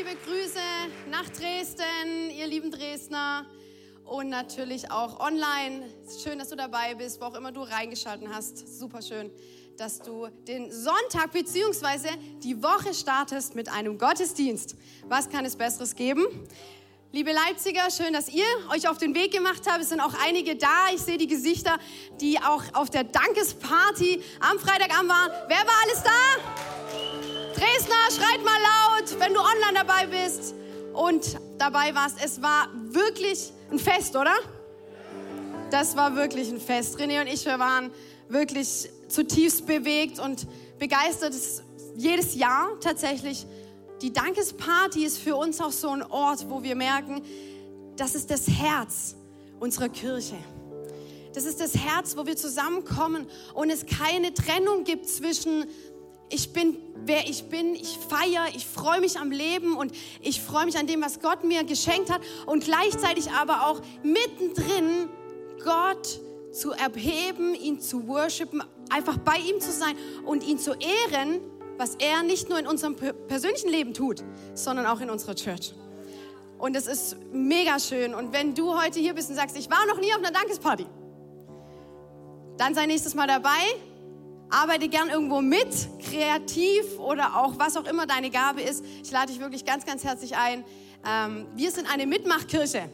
[0.00, 0.58] liebe Grüße
[1.10, 3.44] nach Dresden, ihr lieben Dresdner.
[4.04, 5.82] Und natürlich auch online.
[6.22, 8.78] Schön, dass du dabei bist, wo auch immer du reingeschalten hast.
[8.78, 9.30] Super schön,
[9.76, 12.16] dass du den Sonntag bzw.
[12.42, 14.74] die Woche startest mit einem Gottesdienst.
[15.04, 16.24] Was kann es Besseres geben?
[17.12, 19.82] Liebe Leipziger, schön, dass ihr euch auf den Weg gemacht habt.
[19.82, 20.86] Es sind auch einige da.
[20.94, 21.78] Ich sehe die Gesichter,
[22.22, 25.30] die auch auf der Dankesparty am Freitagabend waren.
[25.46, 26.79] Wer war alles da?
[27.54, 30.54] Dresdner, schreit mal laut, wenn du online dabei bist
[30.92, 32.16] und dabei warst.
[32.24, 34.34] Es war wirklich ein Fest, oder?
[35.70, 36.98] Das war wirklich ein Fest.
[36.98, 37.90] René und ich, wir waren
[38.28, 40.46] wirklich zutiefst bewegt und
[40.78, 41.34] begeistert.
[41.96, 43.46] Jedes Jahr tatsächlich
[44.00, 47.22] die Dankesparty ist für uns auch so ein Ort, wo wir merken,
[47.96, 49.14] das ist das Herz
[49.58, 50.36] unserer Kirche.
[51.34, 55.66] Das ist das Herz, wo wir zusammenkommen und es keine Trennung gibt zwischen
[56.30, 60.64] ich bin, wer ich bin, ich feiere, ich freue mich am Leben und ich freue
[60.64, 65.08] mich an dem, was Gott mir geschenkt hat und gleichzeitig aber auch mittendrin
[65.62, 66.20] Gott
[66.52, 71.40] zu erheben, ihn zu worshipen, einfach bei ihm zu sein und ihn zu ehren
[71.80, 75.72] was er nicht nur in unserem persönlichen Leben tut, sondern auch in unserer Church.
[76.58, 78.14] Und es ist mega schön.
[78.14, 80.84] Und wenn du heute hier bist und sagst, ich war noch nie auf einer Dankesparty,
[82.58, 83.62] dann sei nächstes Mal dabei.
[84.50, 88.84] Arbeite gern irgendwo mit, kreativ oder auch was auch immer deine Gabe ist.
[89.02, 90.64] Ich lade dich wirklich ganz, ganz herzlich ein.
[91.06, 92.90] Ähm, wir sind eine Mitmachkirche.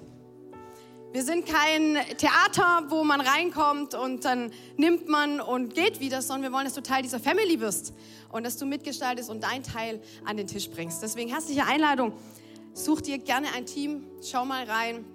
[1.12, 6.50] Wir sind kein Theater, wo man reinkommt und dann nimmt man und geht wieder, sondern
[6.50, 7.94] wir wollen, dass du Teil dieser Family wirst
[8.30, 11.02] und dass du mitgestaltest und dein Teil an den Tisch bringst.
[11.02, 12.12] Deswegen herzliche Einladung.
[12.74, 15.06] Such dir gerne ein Team, schau mal rein.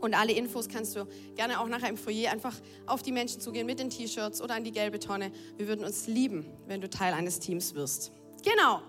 [0.00, 2.54] Und alle Infos kannst du gerne auch nachher im Foyer einfach
[2.86, 5.32] auf die Menschen zugehen mit den T-Shirts oder an die gelbe Tonne.
[5.56, 8.12] Wir würden uns lieben, wenn du Teil eines Teams wirst.
[8.44, 8.82] Genau.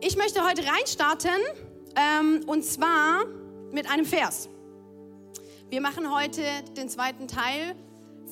[0.00, 1.30] Ich möchte heute reinstarten
[1.96, 3.26] ähm, und zwar
[3.70, 4.48] mit einem Vers.
[5.68, 6.42] Wir machen heute
[6.76, 7.76] den zweiten Teil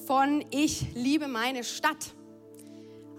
[0.07, 2.15] von Ich liebe meine Stadt.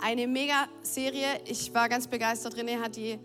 [0.01, 1.41] Eine Mega-Serie.
[1.45, 2.55] Ich war ganz begeistert.
[2.55, 3.19] René hat die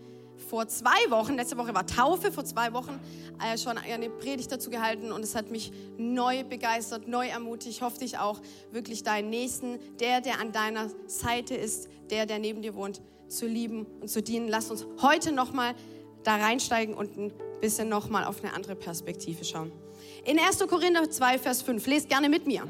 [0.49, 2.99] vor zwei Wochen, letzte Woche war Taufe, vor zwei Wochen
[3.43, 7.75] äh, schon eine Predigt dazu gehalten und es hat mich neu begeistert, neu ermutigt.
[7.75, 8.41] Ich hoffe dich auch,
[8.71, 13.47] wirklich deinen Nächsten, der, der an deiner Seite ist, der, der neben dir wohnt, zu
[13.47, 14.47] lieben und zu dienen.
[14.47, 15.73] Lass uns heute nochmal
[16.23, 19.71] da reinsteigen und ein bisschen nochmal auf eine andere Perspektive schauen.
[20.25, 20.59] In 1.
[20.67, 22.67] Korinther 2, Vers 5, lest gerne mit mir.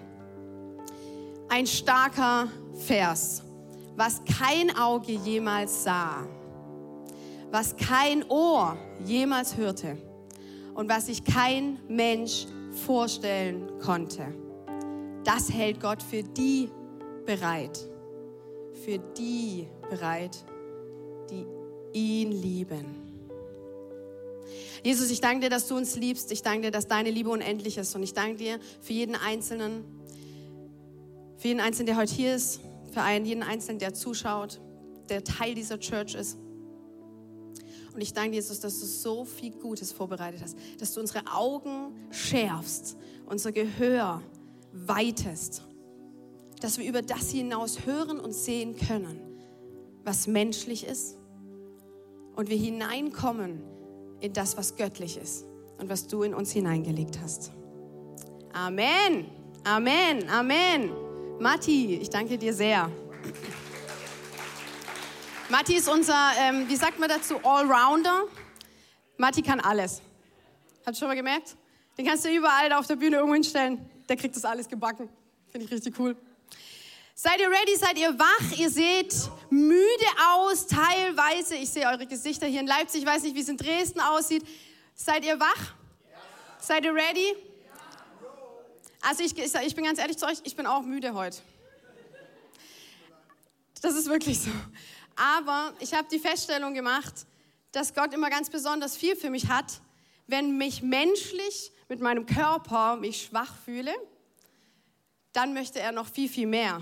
[1.49, 3.45] Ein starker Vers
[3.95, 6.27] was kein Auge jemals sah,
[7.55, 9.97] was kein Ohr jemals hörte
[10.73, 12.47] und was sich kein Mensch
[12.85, 14.25] vorstellen konnte.
[15.23, 16.69] Das hält Gott für die
[17.25, 17.79] bereit,
[18.83, 20.43] für die bereit,
[21.29, 21.45] die
[21.93, 22.87] ihn lieben.
[24.83, 26.33] Jesus, ich danke dir, dass du uns liebst.
[26.33, 27.95] Ich danke dir, dass deine Liebe unendlich ist.
[27.95, 29.85] Und ich danke dir für jeden Einzelnen,
[31.37, 32.59] für jeden Einzelnen, der heute hier ist,
[32.91, 34.59] für jeden Einzelnen, der zuschaut,
[35.07, 36.37] der Teil dieser Church ist.
[37.95, 41.93] Und ich danke Jesus, dass du so viel Gutes vorbereitet hast, dass du unsere Augen
[42.11, 44.21] schärfst, unser Gehör
[44.73, 45.63] weitest,
[46.59, 49.17] dass wir über das hinaus hören und sehen können,
[50.03, 51.15] was menschlich ist
[52.35, 53.63] und wir hineinkommen
[54.19, 55.45] in das, was göttlich ist
[55.77, 57.53] und was du in uns hineingelegt hast.
[58.51, 59.25] Amen,
[59.63, 60.91] Amen, Amen.
[61.39, 62.91] Matti, ich danke dir sehr.
[65.49, 68.23] Matti ist unser, ähm, wie sagt man dazu, Allrounder.
[69.17, 70.01] Matti kann alles.
[70.83, 71.55] Habt ihr schon mal gemerkt?
[71.97, 73.89] Den kannst du überall auf der Bühne irgendwo hinstellen.
[74.09, 75.07] Der kriegt das alles gebacken.
[75.51, 76.17] Finde ich richtig cool.
[77.13, 77.75] Seid ihr ready?
[77.77, 78.57] Seid ihr wach?
[78.57, 79.13] Ihr seht
[79.51, 81.55] müde aus, teilweise.
[81.55, 83.01] Ich sehe eure Gesichter hier in Leipzig.
[83.01, 84.43] Ich weiß nicht, wie es in Dresden aussieht.
[84.95, 85.75] Seid ihr wach?
[86.59, 87.35] Seid ihr ready?
[89.01, 91.37] Also ich, ich bin ganz ehrlich zu euch, ich bin auch müde heute.
[93.81, 94.49] Das ist wirklich so.
[95.15, 97.25] Aber ich habe die Feststellung gemacht,
[97.71, 99.81] dass Gott immer ganz besonders viel für mich hat,
[100.27, 103.93] wenn mich menschlich mit meinem Körper mich schwach fühle,
[105.33, 106.81] dann möchte er noch viel, viel mehr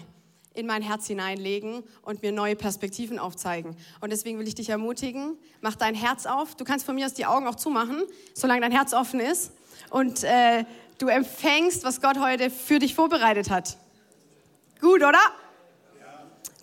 [0.54, 3.76] in mein Herz hineinlegen und mir neue Perspektiven aufzeigen.
[4.02, 6.56] Und deswegen will ich dich ermutigen, mach dein Herz auf.
[6.56, 8.04] Du kannst von mir aus die Augen auch zumachen,
[8.36, 9.52] solange dein Herz offen ist.
[9.90, 10.66] Und äh,
[11.00, 13.78] du empfängst, was Gott heute für dich vorbereitet hat.
[14.80, 15.20] Gut, oder?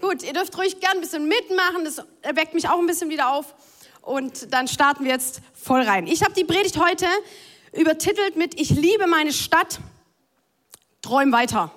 [0.00, 1.84] Gut, ihr dürft ruhig gern ein bisschen mitmachen.
[1.84, 3.54] Das erweckt mich auch ein bisschen wieder auf.
[4.00, 6.06] Und dann starten wir jetzt voll rein.
[6.06, 7.06] Ich habe die Predigt heute
[7.72, 9.78] übertitelt mit Ich liebe meine Stadt,
[11.02, 11.70] träum weiter.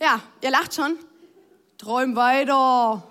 [0.00, 0.98] Ja, ihr lacht schon.
[1.78, 3.02] Träum weiter.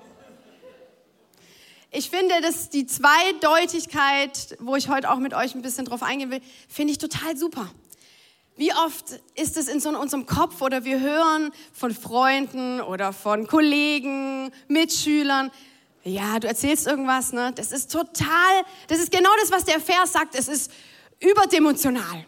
[1.90, 6.32] Ich finde, dass die Zweideutigkeit, wo ich heute auch mit euch ein bisschen drauf eingehen
[6.32, 7.70] will, finde ich total super.
[8.56, 13.48] Wie oft ist es in so unserem Kopf oder wir hören von Freunden oder von
[13.48, 15.52] Kollegen, Mitschülern,
[16.04, 17.54] ja, du erzählst irgendwas, ne?
[17.56, 20.36] Das ist total, das ist genau das, was der Vers sagt.
[20.36, 20.72] Es ist
[21.20, 22.26] überdimensional.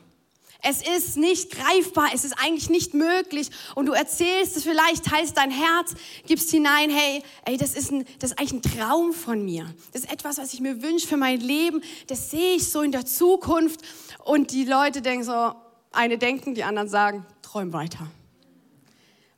[0.68, 3.52] Es ist nicht greifbar, es ist eigentlich nicht möglich.
[3.76, 5.94] Und du erzählst es vielleicht, teilst dein Herz,
[6.26, 9.72] gibst hinein, hey, ey, das ist, ein, das ist eigentlich ein Traum von mir.
[9.94, 11.84] Das ist etwas, was ich mir wünsche für mein Leben.
[12.08, 13.82] Das sehe ich so in der Zukunft.
[14.24, 15.54] Und die Leute denken so,
[15.96, 18.08] eine denken, die anderen sagen, träum weiter.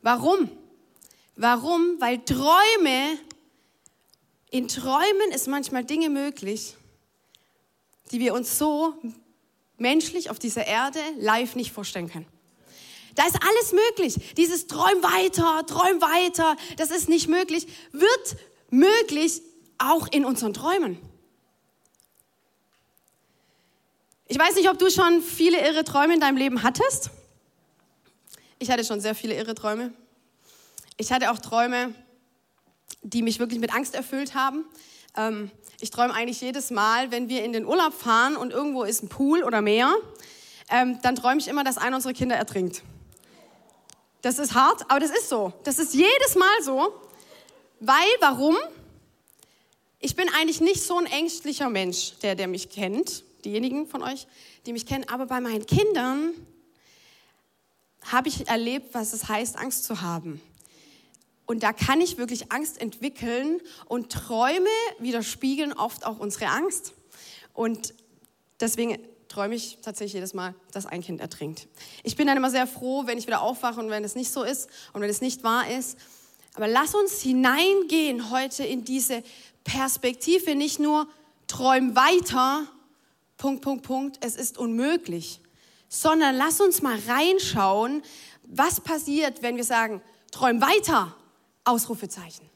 [0.01, 0.49] Warum?
[1.35, 1.99] Warum?
[1.99, 3.17] Weil Träume,
[4.49, 6.75] in Träumen ist manchmal Dinge möglich,
[8.11, 8.93] die wir uns so
[9.77, 12.27] menschlich auf dieser Erde live nicht vorstellen können.
[13.15, 14.35] Da ist alles möglich.
[14.35, 18.37] Dieses Träum weiter, träum weiter, das ist nicht möglich, wird
[18.69, 19.41] möglich
[19.77, 20.99] auch in unseren Träumen.
[24.29, 27.11] Ich weiß nicht, ob du schon viele irre Träume in deinem Leben hattest.
[28.59, 29.93] Ich hatte schon sehr viele irre Träume.
[30.97, 31.95] Ich hatte auch Träume,
[33.03, 34.65] die mich wirklich mit Angst erfüllt haben.
[35.15, 39.01] Ähm, ich träume eigentlich jedes Mal, wenn wir in den Urlaub fahren und irgendwo ist
[39.01, 39.95] ein Pool oder Meer,
[40.69, 42.83] ähm, dann träume ich immer, dass einer unserer Kinder ertrinkt.
[44.23, 45.53] Das ist hart, aber das ist so.
[45.63, 46.93] Das ist jedes Mal so.
[47.79, 48.57] Weil, warum?
[49.99, 54.27] Ich bin eigentlich nicht so ein ängstlicher Mensch, der, der mich kennt, diejenigen von euch,
[54.65, 56.33] die mich kennen, aber bei meinen Kindern
[58.03, 60.41] habe ich erlebt, was es heißt, Angst zu haben.
[61.45, 64.69] Und da kann ich wirklich Angst entwickeln und Träume
[64.99, 66.93] widerspiegeln oft auch unsere Angst.
[67.53, 67.93] Und
[68.59, 68.97] deswegen
[69.29, 71.67] träume ich tatsächlich jedes Mal, dass ein Kind ertrinkt.
[72.03, 74.43] Ich bin dann immer sehr froh, wenn ich wieder aufwache und wenn es nicht so
[74.43, 75.97] ist und wenn es nicht wahr ist.
[76.53, 79.23] Aber lass uns hineingehen heute in diese
[79.63, 81.07] Perspektive, nicht nur
[81.47, 82.67] träum weiter,
[83.37, 85.41] Punkt, Punkt, Punkt, es ist unmöglich,
[85.89, 88.01] sondern lass uns mal reinschauen,
[88.43, 90.01] was passiert, wenn wir sagen,
[90.31, 91.15] träum weiter,
[91.63, 92.49] Ausrufezeichen.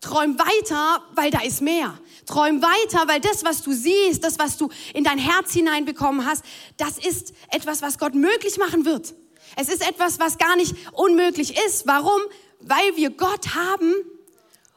[0.00, 1.98] Träum weiter, weil da ist mehr.
[2.26, 6.44] Träum weiter, weil das, was du siehst, das, was du in dein Herz hineinbekommen hast,
[6.76, 9.14] das ist etwas, was Gott möglich machen wird.
[9.56, 11.86] Es ist etwas, was gar nicht unmöglich ist.
[11.86, 12.20] Warum?
[12.60, 13.94] Weil wir Gott haben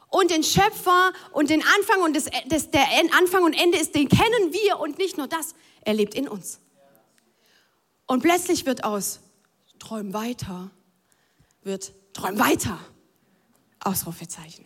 [0.08, 2.86] und den Schöpfer und den Anfang und das, das, der
[3.18, 6.60] Anfang und Ende ist, den kennen wir und nicht nur das, er lebt in uns.
[8.06, 9.20] Und plötzlich wird aus
[9.78, 10.70] Träum weiter
[11.68, 12.80] wird träum weiter.
[13.80, 14.64] Ausrufezeichen.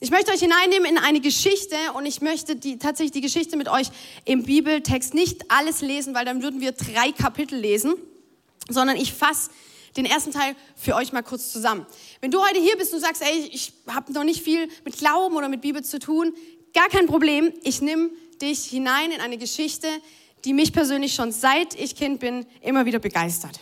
[0.00, 3.68] Ich möchte euch hineinnehmen in eine Geschichte und ich möchte die, tatsächlich die Geschichte mit
[3.68, 3.88] euch
[4.24, 7.94] im Bibeltext nicht alles lesen, weil dann würden wir drei Kapitel lesen,
[8.68, 9.50] sondern ich fasse
[9.96, 11.86] den ersten Teil für euch mal kurz zusammen.
[12.20, 15.36] Wenn du heute hier bist und sagst, ey, ich habe noch nicht viel mit Glauben
[15.36, 16.34] oder mit Bibel zu tun,
[16.74, 17.52] gar kein Problem.
[17.62, 19.88] Ich nehme dich hinein in eine Geschichte,
[20.44, 23.60] die mich persönlich schon seit ich Kind bin immer wieder begeistert.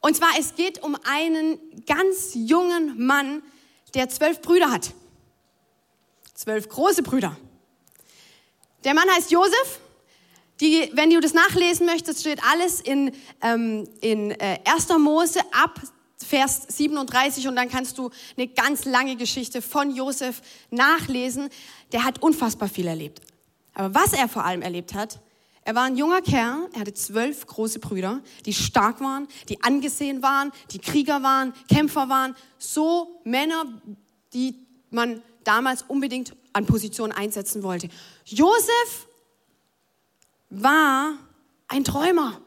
[0.00, 3.42] Und zwar, es geht um einen ganz jungen Mann,
[3.94, 4.92] der zwölf Brüder hat.
[6.34, 7.36] Zwölf große Brüder.
[8.84, 9.80] Der Mann heißt Josef.
[10.60, 13.12] Die, wenn du das nachlesen möchtest, steht alles in,
[13.42, 14.88] ähm, in äh, 1.
[14.98, 15.80] Mose ab
[16.16, 21.48] Vers 37 und dann kannst du eine ganz lange Geschichte von Josef nachlesen.
[21.92, 23.20] Der hat unfassbar viel erlebt.
[23.74, 25.20] Aber was er vor allem erlebt hat,
[25.62, 30.22] er war ein junger Kerl, er hatte zwölf große Brüder, die stark waren, die angesehen
[30.22, 33.64] waren, die Krieger waren, Kämpfer waren, so Männer,
[34.32, 37.90] die man damals unbedingt an Position einsetzen wollte.
[38.24, 39.07] Josef
[40.50, 41.14] war
[41.68, 42.40] ein Träumer.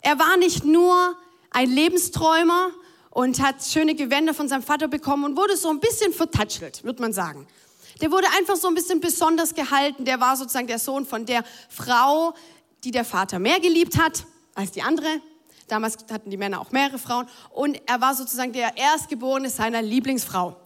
[0.00, 1.16] Er war nicht nur
[1.50, 2.70] ein Lebensträumer
[3.10, 7.00] und hat schöne Gewänder von seinem Vater bekommen und wurde so ein bisschen vertatschelt, würde
[7.00, 7.46] man sagen.
[8.00, 10.04] Der wurde einfach so ein bisschen besonders gehalten.
[10.04, 12.34] Der war sozusagen der Sohn von der Frau,
[12.84, 15.08] die der Vater mehr geliebt hat als die andere.
[15.68, 17.26] Damals hatten die Männer auch mehrere Frauen.
[17.50, 20.56] Und er war sozusagen der Erstgeborene seiner Lieblingsfrau.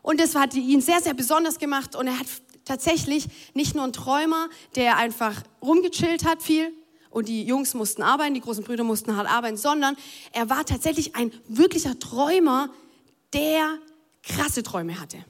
[0.00, 1.96] Und das hat ihn sehr, sehr besonders gemacht.
[1.96, 2.26] Und er hat
[2.64, 6.72] tatsächlich nicht nur ein Träumer, der einfach rumgechillt hat viel
[7.10, 9.96] und die Jungs mussten arbeiten, die großen Brüder mussten hart arbeiten, sondern
[10.32, 12.70] er war tatsächlich ein wirklicher Träumer,
[13.32, 13.78] der
[14.22, 15.24] krasse Träume hatte.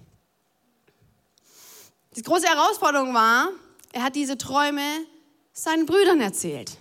[2.16, 3.48] Die große Herausforderung war,
[3.92, 4.82] er hat diese Träume
[5.52, 6.78] seinen Brüdern erzählt.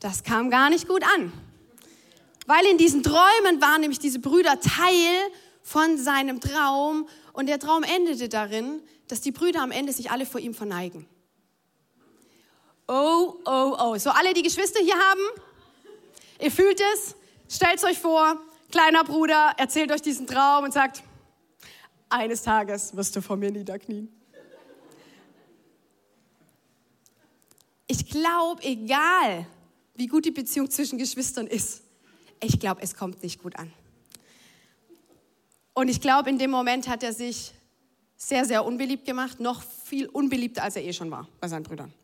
[0.00, 1.32] Das kam gar nicht gut an.
[2.46, 5.30] Weil in diesen Träumen waren nämlich diese Brüder Teil
[5.62, 10.26] von seinem Traum und der Traum endete darin, dass die Brüder am Ende sich alle
[10.26, 11.06] vor ihm verneigen.
[12.86, 13.98] Oh, oh, oh.
[13.98, 15.20] So alle, die Geschwister hier haben,
[16.40, 17.14] ihr fühlt es,
[17.48, 21.02] stellt euch vor, kleiner Bruder erzählt euch diesen Traum und sagt,
[22.08, 24.10] eines Tages wirst du vor mir niederknien.
[27.86, 29.46] Ich glaube, egal
[29.94, 31.82] wie gut die Beziehung zwischen Geschwistern ist,
[32.40, 33.72] ich glaube, es kommt nicht gut an.
[35.74, 37.52] Und ich glaube, in dem Moment hat er sich
[38.18, 41.94] sehr, sehr unbeliebt gemacht, noch viel unbeliebter, als er eh schon war bei seinen Brüdern.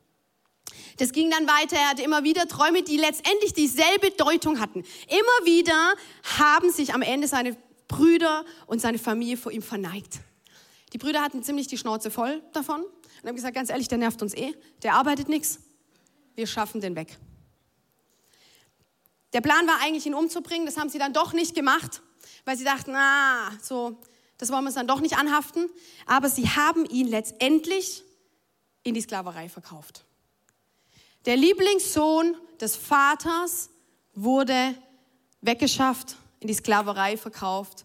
[0.97, 1.77] Das ging dann weiter.
[1.77, 4.85] Er hatte immer wieder Träume, die letztendlich dieselbe Deutung hatten.
[5.09, 5.95] Immer wieder
[6.39, 7.57] haben sich am Ende seine
[7.89, 10.21] Brüder und seine Familie vor ihm verneigt.
[10.93, 14.23] Die Brüder hatten ziemlich die Schnauze voll davon und haben gesagt, ganz ehrlich, der nervt
[14.23, 14.55] uns eh,
[14.85, 15.59] der arbeitet nichts,
[16.37, 17.19] wir schaffen den weg.
[19.33, 20.65] Der Plan war eigentlich, ihn umzubringen.
[20.65, 22.03] Das haben sie dann doch nicht gemacht,
[22.45, 23.99] weil sie dachten, na, so,
[24.39, 25.69] das wollen wir uns dann doch nicht anhaften.
[26.07, 28.03] Aber sie haben ihn letztendlich
[28.83, 30.05] in die Sklaverei verkauft.
[31.25, 33.71] Der Lieblingssohn des Vaters
[34.15, 34.75] wurde
[35.41, 37.85] weggeschafft, in die Sklaverei verkauft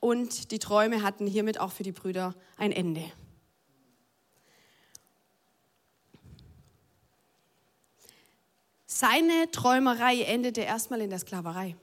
[0.00, 3.04] und die Träume hatten hiermit auch für die Brüder ein Ende.
[8.86, 11.76] Seine Träumerei endete erstmal in der Sklaverei.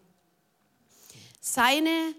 [1.39, 2.13] Seine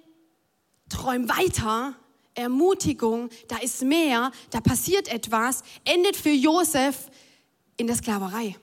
[0.88, 1.94] Träum weiter,
[2.34, 7.10] Ermutigung, da ist mehr, da passiert etwas, endet für Josef
[7.76, 8.56] in der Sklaverei.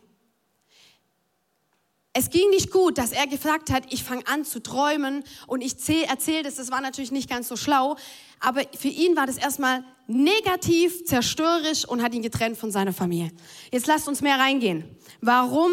[2.16, 5.74] Es ging nicht gut, dass er gesagt hat, ich fange an zu träumen und ich
[6.08, 7.96] erzähle das, das war natürlich nicht ganz so schlau,
[8.40, 13.32] aber für ihn war das erstmal negativ, zerstörerisch und hat ihn getrennt von seiner Familie.
[13.72, 14.84] Jetzt lasst uns mehr reingehen.
[15.22, 15.72] Warum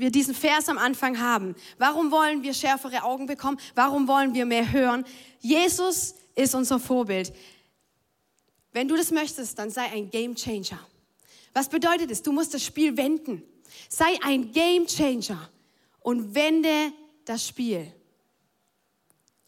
[0.00, 1.54] wir diesen Vers am Anfang haben.
[1.78, 3.58] Warum wollen wir schärfere Augen bekommen?
[3.74, 5.04] Warum wollen wir mehr hören?
[5.40, 7.32] Jesus ist unser Vorbild.
[8.72, 10.78] Wenn du das möchtest, dann sei ein Game Changer.
[11.52, 12.22] Was bedeutet es?
[12.22, 13.42] Du musst das Spiel wenden.
[13.88, 15.50] Sei ein Game Changer
[16.00, 16.92] und wende
[17.24, 17.92] das Spiel.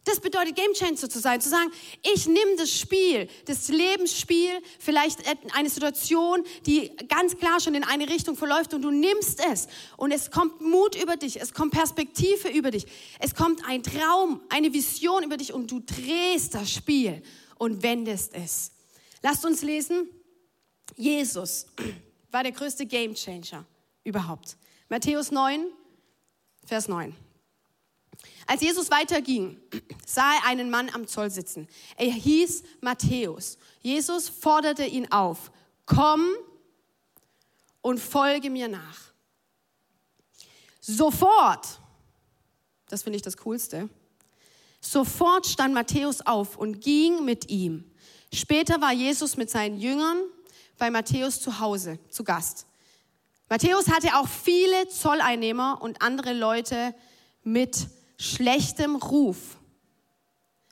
[0.05, 1.71] Das bedeutet Game Changer zu sein, zu sagen,
[2.03, 5.21] ich nehme das Spiel, das Lebensspiel, vielleicht
[5.55, 10.11] eine Situation, die ganz klar schon in eine Richtung verläuft und du nimmst es und
[10.11, 12.87] es kommt Mut über dich, es kommt Perspektive über dich,
[13.21, 17.23] es kommt ein Traum, eine Vision über dich und du drehst das Spiel
[17.59, 18.73] und wendest es.
[19.23, 20.09] Lasst uns lesen,
[20.97, 21.67] Jesus
[22.33, 23.65] war der größte Game Changer
[24.03, 24.57] überhaupt.
[24.89, 25.67] Matthäus 9,
[26.67, 27.15] Vers 9.
[28.47, 29.61] Als Jesus weiterging,
[30.07, 31.69] sah er einen Mann am Zoll sitzen.
[31.97, 33.59] Er hieß Matthäus.
[33.81, 35.51] Jesus forderte ihn auf,
[35.87, 36.27] komm
[37.81, 39.13] und folge mir nach.
[40.81, 41.81] Sofort,
[42.89, 43.89] das finde ich das Coolste,
[44.81, 47.91] sofort stand Matthäus auf und ging mit ihm.
[48.35, 50.19] Später war Jesus mit seinen Jüngern
[50.79, 52.67] bei Matthäus zu Hause, zu Gast.
[53.49, 56.95] Matthäus hatte auch viele Zolleinnehmer und andere Leute
[57.45, 57.89] mit
[58.23, 59.59] schlechtem Ruf.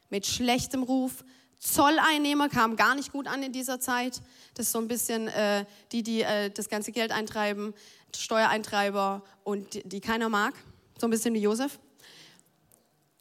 [0.09, 1.25] Mit schlechtem Ruf.
[1.59, 4.23] Zolleinnehmer kamen gar nicht gut an in dieser Zeit.
[4.55, 7.75] Das ist so ein bisschen äh, die, die äh, das ganze Geld eintreiben,
[8.17, 10.55] Steuereintreiber und die, die keiner mag.
[10.99, 11.79] So ein bisschen wie Josef.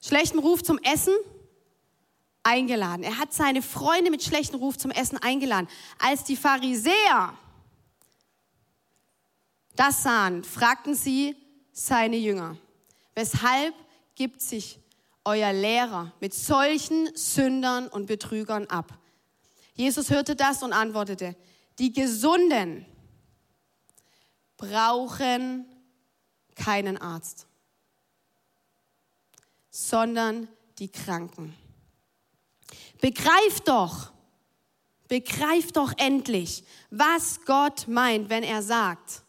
[0.01, 1.13] Schlechtem Ruf zum Essen
[2.43, 3.03] eingeladen.
[3.03, 5.67] Er hat seine Freunde mit schlechtem Ruf zum Essen eingeladen.
[5.98, 7.33] Als die Pharisäer
[9.75, 11.36] das sahen, fragten sie
[11.71, 12.57] seine Jünger,
[13.15, 13.74] weshalb
[14.19, 14.81] gibt sich
[15.23, 18.99] euer Lehrer mit solchen Sündern und Betrügern ab.
[19.75, 21.38] Jesus hörte das und antwortete,
[21.79, 22.85] die Gesunden
[24.57, 25.65] brauchen
[26.53, 27.47] keinen Arzt,
[29.69, 30.49] sondern
[30.79, 31.55] die Kranken.
[32.99, 34.11] Begreift doch,
[35.07, 39.23] begreift doch endlich, was Gott meint, wenn er sagt,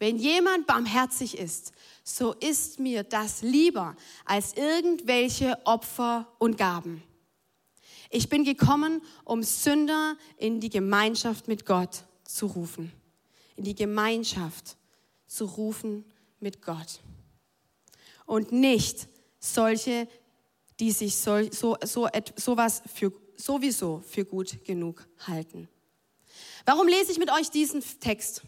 [0.00, 1.72] wenn jemand barmherzig ist,
[2.08, 7.02] so ist mir das lieber als irgendwelche Opfer und Gaben.
[8.10, 12.92] Ich bin gekommen, um Sünder in die Gemeinschaft mit Gott zu rufen.
[13.56, 14.76] In die Gemeinschaft
[15.26, 16.04] zu rufen
[16.38, 17.00] mit Gott.
[18.24, 19.08] Und nicht
[19.40, 20.06] solche,
[20.78, 25.68] die sich so, so, so, sowas für, sowieso für gut genug halten.
[26.64, 28.42] Warum lese ich mit euch diesen Text?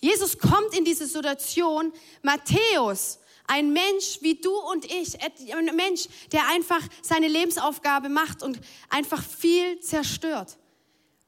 [0.00, 1.92] Jesus kommt in diese Situation.
[2.22, 8.60] Matthäus, ein Mensch wie du und ich, ein Mensch, der einfach seine Lebensaufgabe macht und
[8.90, 10.58] einfach viel zerstört.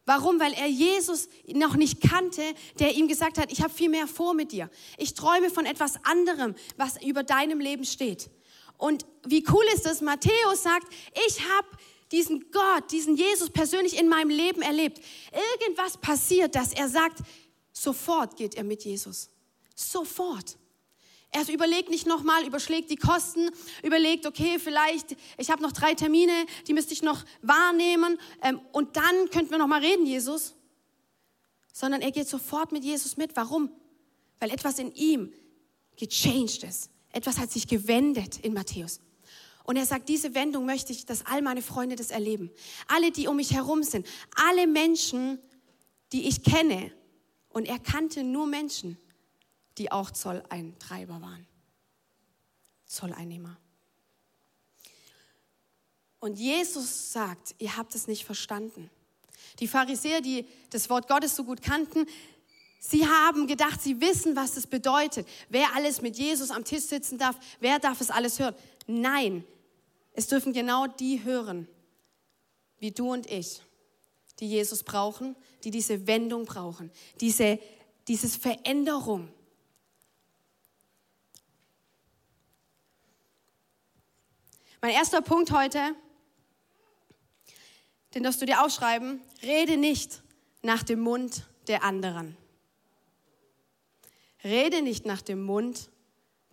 [0.07, 0.41] Warum?
[0.41, 2.43] Weil er Jesus noch nicht kannte,
[2.79, 4.71] der ihm gesagt hat, ich habe viel mehr vor mit dir.
[4.99, 8.31] Ich träume von etwas anderem, was über deinem Leben steht.
[8.77, 10.01] Und wie cool ist das?
[10.01, 10.93] Matthäus sagt,
[11.29, 11.69] ich habe
[12.13, 15.01] diesen Gott, diesen Jesus persönlich in meinem Leben erlebt.
[15.61, 17.19] Irgendwas passiert, dass er sagt,
[17.73, 19.31] sofort geht er mit Jesus.
[19.75, 20.57] Sofort.
[21.33, 23.51] Er überlegt nicht nochmal, überschlägt die Kosten,
[23.85, 26.33] überlegt, okay, vielleicht, ich habe noch drei Termine,
[26.67, 30.55] die müsste ich noch wahrnehmen ähm, und dann könnten wir nochmal reden, Jesus.
[31.73, 33.37] Sondern er geht sofort mit Jesus mit.
[33.37, 33.71] Warum?
[34.41, 35.33] Weil etwas in ihm
[35.97, 36.91] gechanged ist.
[37.13, 39.01] Etwas hat sich gewendet in Matthäus.
[39.63, 42.51] Und er sagt, diese Wendung möchte ich, dass all meine Freunde das erleben.
[42.89, 44.05] Alle, die um mich herum sind.
[44.35, 45.39] Alle Menschen,
[46.13, 46.93] die ich kenne.
[47.51, 48.97] Und er kannte nur Menschen,
[49.79, 51.47] die auch Zolleintreiber waren.
[52.87, 53.57] Zolleinnehmer.
[56.21, 58.91] Und Jesus sagt, ihr habt es nicht verstanden.
[59.59, 62.07] Die Pharisäer, die das Wort Gottes so gut kannten,
[62.79, 65.27] sie haben gedacht, sie wissen, was es bedeutet.
[65.49, 68.55] Wer alles mit Jesus am Tisch sitzen darf, wer darf es alles hören.
[68.87, 69.45] Nein,
[70.13, 71.67] es dürfen genau die hören,
[72.79, 73.63] wie du und ich,
[74.41, 77.59] die Jesus brauchen, die diese Wendung brauchen, diese
[78.11, 79.33] dieses Veränderung.
[84.81, 85.95] Mein erster Punkt heute,
[88.15, 90.23] den darfst du dir aufschreiben, rede nicht
[90.63, 92.37] nach dem Mund der anderen.
[94.43, 95.91] Rede nicht nach dem Mund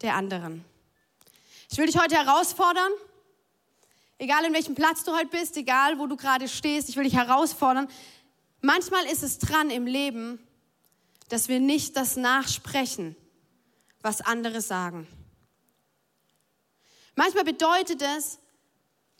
[0.02, 0.64] der anderen.
[1.72, 2.92] Ich will dich heute herausfordern,
[4.18, 7.16] egal in welchem Platz du heute bist, egal wo du gerade stehst, ich will dich
[7.16, 7.88] herausfordern.
[8.62, 10.40] Manchmal ist es dran im Leben,
[11.30, 13.16] dass wir nicht das nachsprechen,
[14.02, 15.08] was andere sagen.
[17.16, 18.40] Manchmal bedeutet es,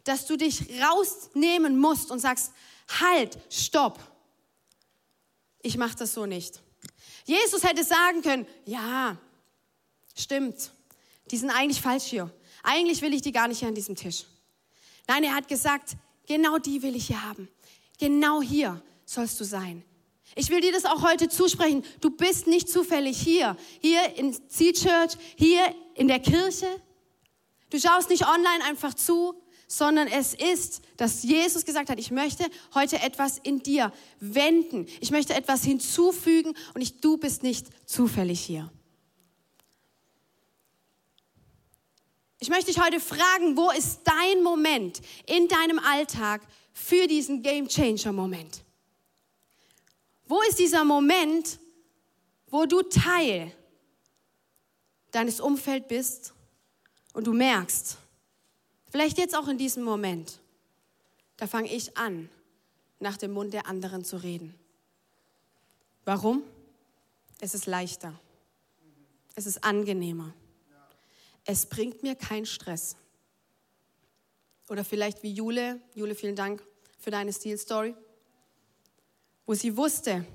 [0.04, 2.54] dass du dich rausnehmen musst und sagst,
[3.02, 4.00] halt, stopp.
[5.62, 6.62] Ich mache das so nicht.
[7.26, 9.18] Jesus hätte sagen können, ja,
[10.16, 10.72] stimmt,
[11.30, 12.34] die sind eigentlich falsch hier.
[12.64, 14.26] Eigentlich will ich die gar nicht hier an diesem Tisch.
[15.08, 15.96] Nein, er hat gesagt,
[16.28, 17.48] genau die will ich hier haben.
[18.00, 19.84] Genau hier sollst du sein.
[20.36, 21.84] Ich will dir das auch heute zusprechen.
[22.02, 26.68] Du bist nicht zufällig hier, hier in Sea Church, hier in der Kirche,
[27.70, 29.36] Du schaust nicht online einfach zu,
[29.68, 34.88] sondern es ist, dass Jesus gesagt hat, ich möchte heute etwas in dir wenden.
[35.02, 38.72] Ich möchte etwas hinzufügen und ich, du bist nicht zufällig hier.
[42.40, 47.68] Ich möchte dich heute fragen, wo ist dein Moment in deinem Alltag für diesen Game
[47.68, 48.64] Changer Moment?
[50.28, 51.60] Wo ist dieser Moment,
[52.50, 53.52] wo du Teil
[55.12, 56.34] deines Umfelds bist
[57.14, 57.98] und du merkst,
[58.92, 60.40] vielleicht jetzt auch in diesem Moment,
[61.38, 62.30] da fange ich an,
[63.00, 64.56] nach dem Mund der anderen zu reden.
[66.06, 66.44] Warum?
[67.40, 68.14] Es ist leichter.
[69.36, 70.34] Es ist angenehmer.
[71.50, 72.98] Es bringt mir keinen Stress.
[74.68, 76.62] Oder vielleicht wie Jule, Jule, vielen Dank
[77.00, 77.96] für deine Stil-Story,
[79.46, 80.26] wo sie wusste,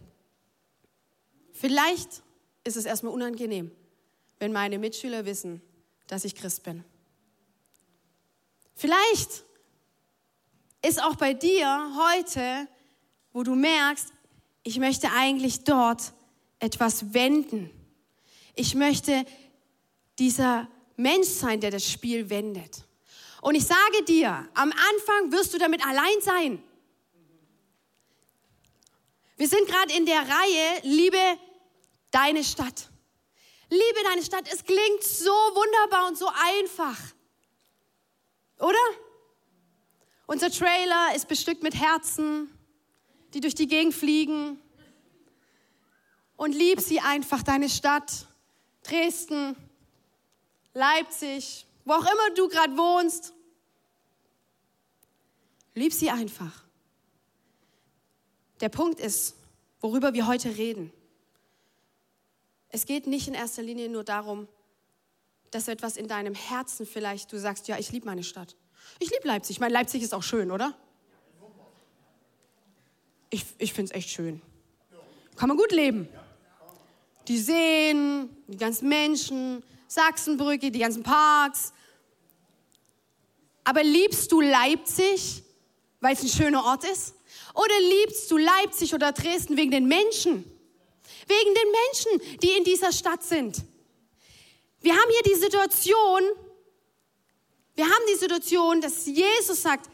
[1.52, 2.22] vielleicht
[2.64, 3.70] ist es erstmal unangenehm,
[4.38, 5.60] wenn meine Mitschüler wissen,
[6.06, 6.82] dass ich Christ bin.
[8.74, 9.44] Vielleicht
[10.80, 12.66] ist auch bei dir heute,
[13.34, 14.08] wo du merkst,
[14.62, 16.14] ich möchte eigentlich dort
[16.58, 17.70] etwas wenden.
[18.54, 19.26] Ich möchte
[20.18, 22.84] dieser Mensch sein, der das Spiel wendet.
[23.40, 26.62] Und ich sage dir, am Anfang wirst du damit allein sein.
[29.36, 31.38] Wir sind gerade in der Reihe Liebe
[32.12, 32.88] deine Stadt.
[33.68, 34.44] Liebe deine Stadt.
[34.52, 36.98] Es klingt so wunderbar und so einfach.
[38.58, 38.78] Oder?
[40.26, 42.56] Unser Trailer ist bestückt mit Herzen,
[43.34, 44.60] die durch die Gegend fliegen.
[46.36, 48.26] Und lieb sie einfach, deine Stadt,
[48.84, 49.56] Dresden,
[50.74, 53.32] Leipzig, wo auch immer du gerade wohnst.
[55.74, 56.64] Lieb sie einfach.
[58.60, 59.34] Der Punkt ist,
[59.80, 60.92] worüber wir heute reden.
[62.68, 64.48] Es geht nicht in erster Linie nur darum,
[65.50, 68.56] dass etwas in deinem Herzen vielleicht, du sagst, ja, ich liebe meine Stadt.
[68.98, 69.56] Ich liebe Leipzig.
[69.56, 70.74] Ich meine, Leipzig ist auch schön, oder?
[73.28, 74.40] Ich, ich finde es echt schön.
[75.36, 76.08] Kann man gut leben.
[77.28, 81.72] Die Seen, die ganzen Menschen, Sachsenbrücke, die ganzen Parks.
[83.64, 85.42] Aber liebst du Leipzig,
[86.00, 87.14] weil es ein schöner Ort ist?
[87.54, 90.44] Oder liebst du Leipzig oder Dresden wegen den Menschen?
[91.26, 93.62] Wegen den Menschen, die in dieser Stadt sind.
[94.80, 96.22] Wir haben hier die Situation,
[97.74, 99.88] wir haben die Situation, dass Jesus sagt,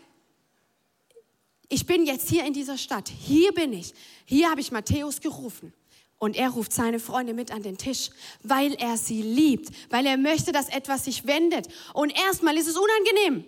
[1.68, 3.92] ich bin jetzt hier in dieser Stadt, hier bin ich,
[4.24, 5.74] hier habe ich Matthäus gerufen.
[6.18, 8.10] Und er ruft seine Freunde mit an den Tisch,
[8.42, 11.68] weil er sie liebt, weil er möchte, dass etwas sich wendet.
[11.94, 13.44] Und erstmal ist es unangenehm.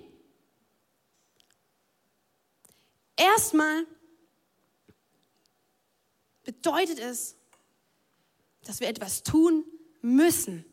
[3.17, 3.87] Erstmal
[6.45, 7.37] bedeutet es,
[8.63, 9.65] dass wir etwas tun
[10.01, 10.65] müssen,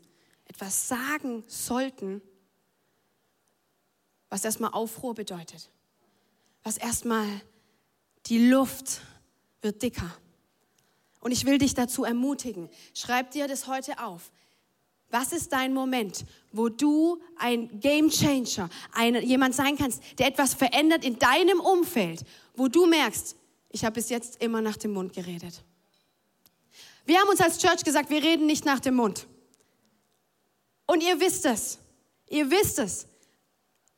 [0.46, 2.22] etwas sagen sollten,
[4.30, 5.70] was erstmal Aufruhr bedeutet,
[6.64, 7.28] was erstmal
[8.28, 9.02] die Luft
[9.62, 10.18] wird dicker.
[11.28, 14.32] Und ich will dich dazu ermutigen, schreib dir das heute auf.
[15.10, 20.54] Was ist dein Moment, wo du ein Game Changer, ein, jemand sein kannst, der etwas
[20.54, 22.24] verändert in deinem Umfeld,
[22.56, 23.36] wo du merkst,
[23.72, 25.66] ich habe bis jetzt immer nach dem Mund geredet.
[27.06, 29.28] Wir haben uns als Church gesagt, wir reden nicht nach dem Mund.
[30.86, 31.78] Und ihr wisst es.
[32.30, 33.06] Ihr wisst es.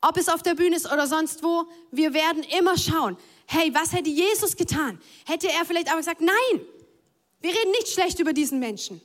[0.00, 3.16] Ob es auf der Bühne ist oder sonst wo, wir werden immer schauen.
[3.46, 4.98] Hey, was hätte Jesus getan?
[5.26, 6.66] Hätte er vielleicht aber gesagt, nein,
[7.40, 9.00] wir reden nicht schlecht über diesen Menschen.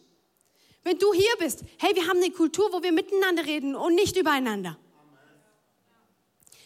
[0.84, 4.16] Wenn du hier bist, hey, wir haben eine Kultur, wo wir miteinander reden und nicht
[4.18, 4.78] übereinander.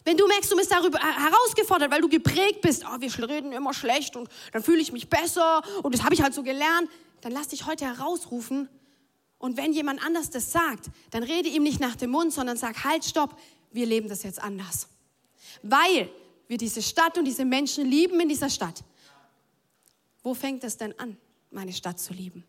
[0.04, 3.74] Wenn du merkst, du bist darüber herausgefordert, weil du geprägt bist, oh, wir reden immer
[3.74, 7.32] schlecht und dann fühle ich mich besser und das habe ich halt so gelernt, dann
[7.32, 8.68] lass dich heute herausrufen.
[9.38, 12.84] Und wenn jemand anders das sagt, dann rede ihm nicht nach dem Mund, sondern sag,
[12.84, 13.38] halt, stopp,
[13.70, 14.88] wir leben das jetzt anders.
[15.62, 16.10] Weil
[16.48, 18.82] wir diese Stadt und diese Menschen lieben in dieser Stadt.
[20.22, 21.16] Wo fängt es denn an?
[21.50, 22.44] Meine Stadt zu lieben.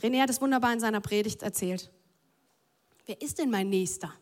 [0.00, 1.90] René hat es wunderbar in seiner Predigt erzählt.
[3.06, 4.12] Wer ist denn mein Nächster?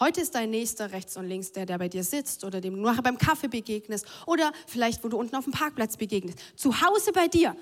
[0.00, 2.82] Heute ist dein Nächster rechts und links der, der bei dir sitzt oder dem du
[2.82, 6.38] nachher beim Kaffee begegnest oder vielleicht, wo du unten auf dem Parkplatz begegnest.
[6.56, 7.56] Zu Hause bei dir,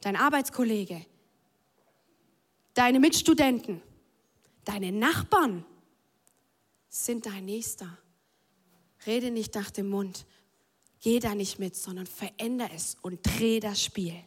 [0.00, 1.04] dein Arbeitskollege,
[2.74, 3.80] deine Mitstudenten,
[4.64, 5.64] deine Nachbarn
[6.88, 7.96] sind dein Nächster.
[9.06, 10.26] Rede nicht nach dem Mund,
[11.00, 14.22] Geh da nicht mit, sondern veränder es und dreh das Spiel.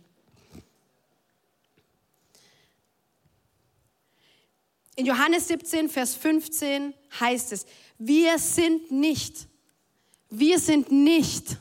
[4.95, 7.65] In Johannes 17, Vers 15 heißt es,
[7.97, 9.47] wir sind nicht,
[10.29, 11.57] wir sind nicht.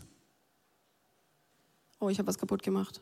[2.00, 3.00] Oh, ich habe was kaputt gemacht.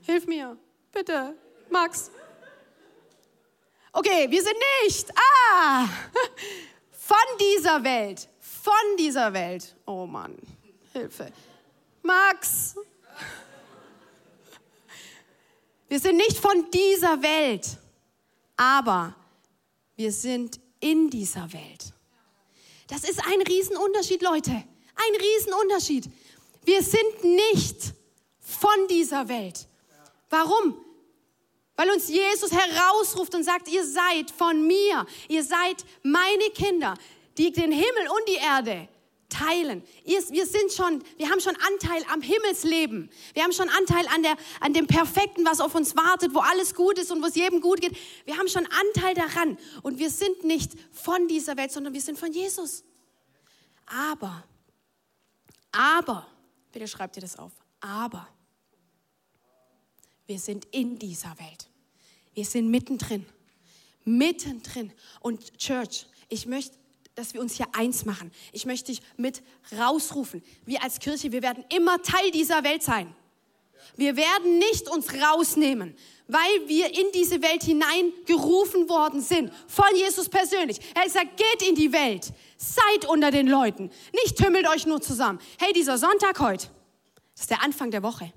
[0.00, 0.56] Hilf mir,
[0.90, 1.36] bitte,
[1.70, 2.10] Max.
[3.92, 5.12] Okay, wir sind nicht,
[5.54, 5.88] ah,
[6.90, 8.28] von dieser Welt,
[8.62, 9.74] von dieser Welt.
[9.86, 10.36] Oh Mann,
[10.92, 11.32] Hilfe.
[12.02, 12.76] Max.
[15.88, 17.76] Wir sind nicht von dieser Welt,
[18.56, 19.14] aber
[19.96, 21.92] wir sind in dieser Welt.
[22.86, 24.52] Das ist ein Riesenunterschied, Leute.
[24.52, 26.08] Ein Riesenunterschied.
[26.64, 27.94] Wir sind nicht
[28.38, 29.66] von dieser Welt.
[30.30, 30.76] Warum?
[31.74, 36.94] Weil uns Jesus herausruft und sagt, ihr seid von mir, ihr seid meine Kinder
[37.38, 38.88] die den Himmel und die Erde
[39.32, 39.82] teilen.
[40.04, 43.10] Wir sind schon, wir haben schon Anteil am Himmelsleben.
[43.34, 46.74] Wir haben schon Anteil an, der, an dem Perfekten, was auf uns wartet, wo alles
[46.74, 47.96] gut ist und wo es jedem gut geht.
[48.24, 49.58] Wir haben schon Anteil daran.
[49.82, 52.84] Und wir sind nicht von dieser Welt, sondern wir sind von Jesus.
[53.86, 54.44] Aber,
[55.72, 56.26] aber,
[56.70, 58.28] bitte schreibt ihr das auf, aber,
[60.26, 61.68] wir sind in dieser Welt.
[62.34, 63.26] Wir sind mittendrin.
[64.04, 64.92] Mittendrin.
[65.20, 66.76] Und Church, ich möchte
[67.14, 68.30] dass wir uns hier eins machen.
[68.52, 69.42] Ich möchte dich mit
[69.78, 70.42] rausrufen.
[70.64, 73.14] Wir als Kirche, wir werden immer Teil dieser Welt sein.
[73.96, 75.94] Wir werden nicht uns rausnehmen,
[76.28, 79.52] weil wir in diese Welt hineingerufen worden sind.
[79.66, 80.78] Von Jesus persönlich.
[80.94, 82.32] Er sagt, geht in die Welt.
[82.56, 83.90] Seid unter den Leuten.
[84.14, 85.40] Nicht tümmelt euch nur zusammen.
[85.58, 86.68] Hey, dieser Sonntag heute,
[87.34, 88.32] das ist der Anfang der Woche.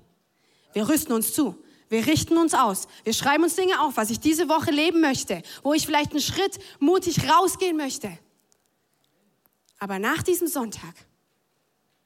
[0.72, 1.54] Wir rüsten uns zu.
[1.88, 2.88] Wir richten uns aus.
[3.04, 6.20] Wir schreiben uns Dinge auf, was ich diese Woche leben möchte, wo ich vielleicht einen
[6.20, 8.18] Schritt mutig rausgehen möchte.
[9.78, 10.94] Aber nach diesem Sonntag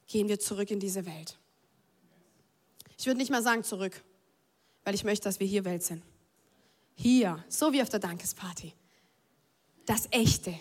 [0.06, 1.38] gehen wir zurück in diese Welt.
[2.98, 4.02] Ich würde nicht mal sagen zurück,
[4.84, 6.02] weil ich möchte, dass wir hier Welt sind.
[6.94, 8.74] Hier, so wie auf der Dankesparty.
[9.86, 10.58] Das Echte,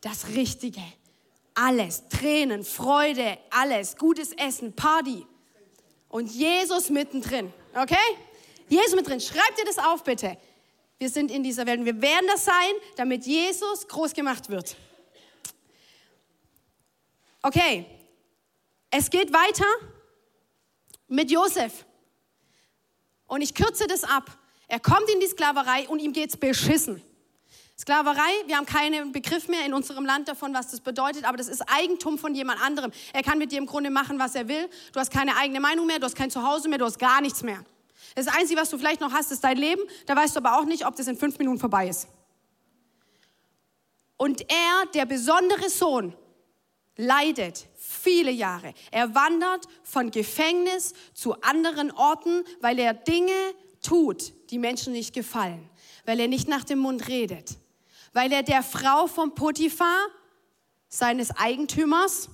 [0.00, 0.82] das Richtige,
[1.54, 5.24] alles, Tränen, Freude, alles, gutes Essen, Party.
[6.08, 7.96] Und Jesus mittendrin, okay?
[8.68, 9.20] Jesus mittendrin.
[9.20, 10.36] Schreib dir das auf, bitte.
[10.98, 14.76] Wir sind in dieser Welt und wir werden das sein, damit Jesus groß gemacht wird.
[17.46, 17.86] Okay,
[18.90, 19.66] es geht weiter
[21.06, 21.86] mit Josef.
[23.28, 24.36] Und ich kürze das ab.
[24.66, 27.00] Er kommt in die Sklaverei und ihm geht's beschissen.
[27.78, 31.46] Sklaverei, wir haben keinen Begriff mehr in unserem Land davon, was das bedeutet, aber das
[31.46, 32.90] ist Eigentum von jemand anderem.
[33.12, 34.68] Er kann mit dir im Grunde machen, was er will.
[34.92, 37.44] Du hast keine eigene Meinung mehr, du hast kein Zuhause mehr, du hast gar nichts
[37.44, 37.64] mehr.
[38.16, 39.82] Das Einzige, was du vielleicht noch hast, ist dein Leben.
[40.06, 42.08] Da weißt du aber auch nicht, ob das in fünf Minuten vorbei ist.
[44.16, 46.12] Und er, der besondere Sohn,
[46.96, 48.74] leidet viele Jahre.
[48.90, 55.68] Er wandert von Gefängnis zu anderen Orten, weil er Dinge tut, die Menschen nicht gefallen,
[56.04, 57.56] weil er nicht nach dem Mund redet,
[58.12, 60.08] weil er der Frau von Potiphar,
[60.88, 62.28] seines Eigentümers,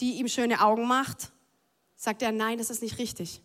[0.00, 1.30] die ihm schöne Augen macht,
[1.96, 3.40] sagt er, nein, das ist nicht richtig.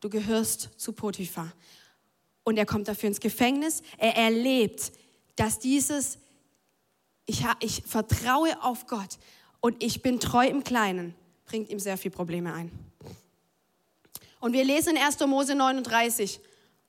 [0.00, 1.52] Du gehörst zu Potiphar.
[2.44, 3.82] Und er kommt dafür ins Gefängnis.
[3.98, 4.92] Er erlebt,
[5.36, 6.18] dass dieses,
[7.28, 9.18] ich, ich vertraue auf Gott
[9.60, 11.14] und ich bin treu im Kleinen,
[11.44, 12.72] bringt ihm sehr viele Probleme ein.
[14.40, 15.20] Und wir lesen in 1.
[15.26, 16.40] Mose 39.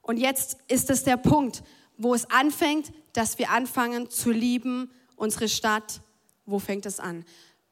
[0.01, 1.61] Und jetzt ist es der Punkt,
[1.97, 6.01] wo es anfängt, dass wir anfangen zu lieben, unsere Stadt.
[6.45, 7.25] Wo fängt es an?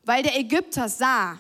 [0.04, 1.40] Weil der Ägypter sah,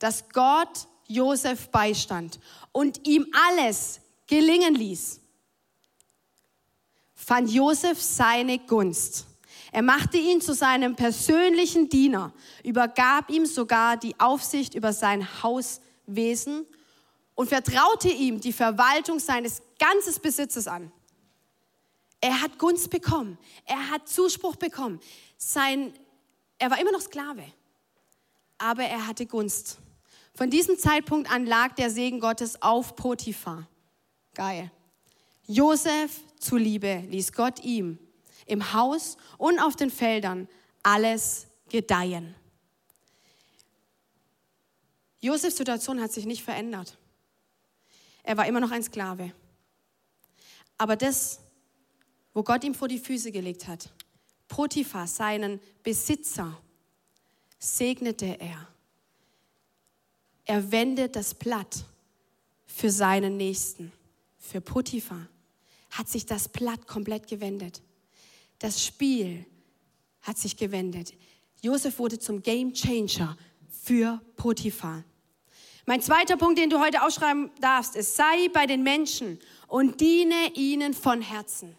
[0.00, 2.40] dass Gott Josef beistand
[2.72, 5.20] und ihm alles gelingen ließ,
[7.14, 9.27] fand Josef seine Gunst.
[9.72, 12.32] Er machte ihn zu seinem persönlichen Diener,
[12.64, 16.66] übergab ihm sogar die Aufsicht über sein Hauswesen
[17.34, 20.90] und vertraute ihm die Verwaltung seines ganzen Besitzes an.
[22.20, 25.00] Er hat Gunst bekommen, er hat Zuspruch bekommen.
[25.36, 25.92] Sein,
[26.58, 27.44] er war immer noch Sklave,
[28.56, 29.78] aber er hatte Gunst.
[30.34, 33.68] Von diesem Zeitpunkt an lag der Segen Gottes auf Potiphar.
[34.34, 34.70] Geil.
[35.46, 37.98] Josef zuliebe ließ Gott ihm
[38.48, 40.48] im Haus und auf den Feldern
[40.82, 42.34] alles gedeihen.
[45.20, 46.96] Josefs Situation hat sich nicht verändert.
[48.22, 49.32] Er war immer noch ein Sklave.
[50.76, 51.40] Aber das,
[52.32, 53.90] wo Gott ihm vor die Füße gelegt hat,
[54.46, 56.56] Potiphar, seinen Besitzer,
[57.58, 58.68] segnete er.
[60.44, 61.84] Er wendet das Blatt
[62.66, 63.92] für seinen Nächsten.
[64.38, 65.26] Für Potiphar
[65.90, 67.82] hat sich das Blatt komplett gewendet.
[68.58, 69.44] Das Spiel
[70.22, 71.12] hat sich gewendet.
[71.62, 73.36] Josef wurde zum Game Changer
[73.68, 75.04] für Potiphar.
[75.86, 80.52] Mein zweiter Punkt, den du heute ausschreiben darfst, ist, sei bei den Menschen und diene
[80.54, 81.76] ihnen von Herzen.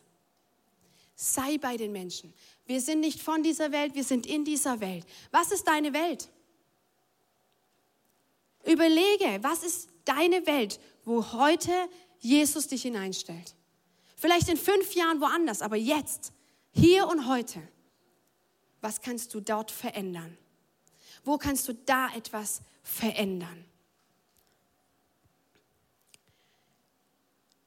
[1.16, 2.34] Sei bei den Menschen.
[2.66, 5.06] Wir sind nicht von dieser Welt, wir sind in dieser Welt.
[5.32, 6.30] Was ist deine Welt?
[8.66, 11.72] Überlege, was ist deine Welt, wo heute
[12.20, 13.56] Jesus dich hineinstellt?
[14.16, 16.34] Vielleicht in fünf Jahren woanders, aber jetzt,
[16.80, 17.62] hier und heute.
[18.82, 20.38] Was kannst du dort verändern?
[21.26, 23.66] Wo kannst du da etwas verändern?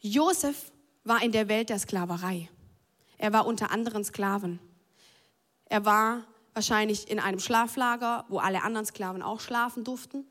[0.01, 0.73] Josef
[1.05, 2.49] war in der Welt der Sklaverei.
[3.19, 4.59] Er war unter anderen Sklaven.
[5.67, 10.27] Er war wahrscheinlich in einem Schlaflager, wo alle anderen Sklaven auch schlafen durften.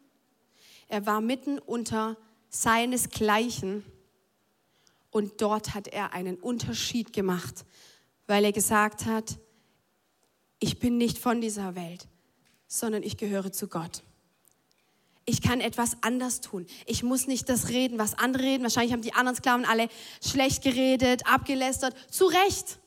[0.87, 2.17] Er war mitten unter
[2.49, 3.85] seinesgleichen
[5.11, 7.65] und dort hat er einen Unterschied gemacht,
[8.31, 9.37] weil er gesagt hat,
[10.59, 12.07] ich bin nicht von dieser Welt,
[12.67, 14.03] sondern ich gehöre zu Gott
[15.25, 16.65] ich kann etwas anders tun.
[16.85, 18.63] Ich muss nicht das reden, was andere reden.
[18.63, 19.87] Wahrscheinlich haben die anderen Sklaven alle
[20.21, 21.95] schlecht geredet, abgelästert.
[22.09, 22.79] Zu Recht.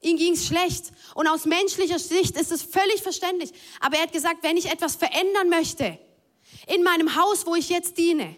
[0.00, 0.92] Ihm ging es schlecht.
[1.14, 3.52] Und aus menschlicher Sicht ist es völlig verständlich.
[3.80, 5.98] Aber er hat gesagt, wenn ich etwas verändern möchte,
[6.74, 8.36] in meinem Haus, wo ich jetzt diene,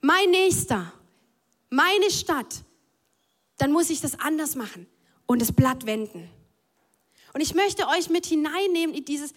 [0.00, 0.92] mein Nächster,
[1.70, 2.64] meine Stadt,
[3.58, 4.86] dann muss ich das anders machen
[5.26, 6.30] und das Blatt wenden.
[7.32, 9.32] Und ich möchte euch mit hineinnehmen in dieses,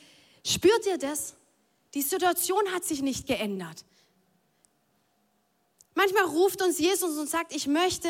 [0.46, 1.36] spürt ihr das?
[1.94, 3.84] Die Situation hat sich nicht geändert.
[5.96, 8.08] Manchmal ruft uns Jesus und sagt, ich möchte,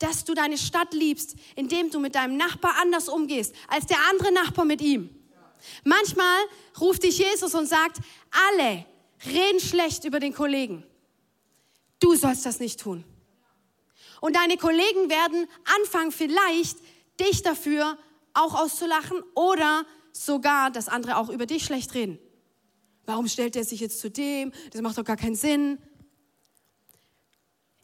[0.00, 4.32] dass du deine Stadt liebst, indem du mit deinem Nachbar anders umgehst, als der andere
[4.32, 5.10] Nachbar mit ihm.
[5.84, 6.38] Manchmal
[6.80, 7.98] ruft dich Jesus und sagt,
[8.50, 8.84] alle
[9.26, 10.84] reden schlecht über den Kollegen.
[12.00, 13.04] Du sollst das nicht tun.
[14.20, 15.46] Und deine Kollegen werden
[15.82, 16.78] anfangen, vielleicht
[17.20, 17.98] dich dafür
[18.34, 22.18] auch auszulachen oder sogar, dass andere auch über dich schlecht reden.
[23.06, 24.52] Warum stellt er sich jetzt zu dem?
[24.72, 25.78] Das macht doch gar keinen Sinn.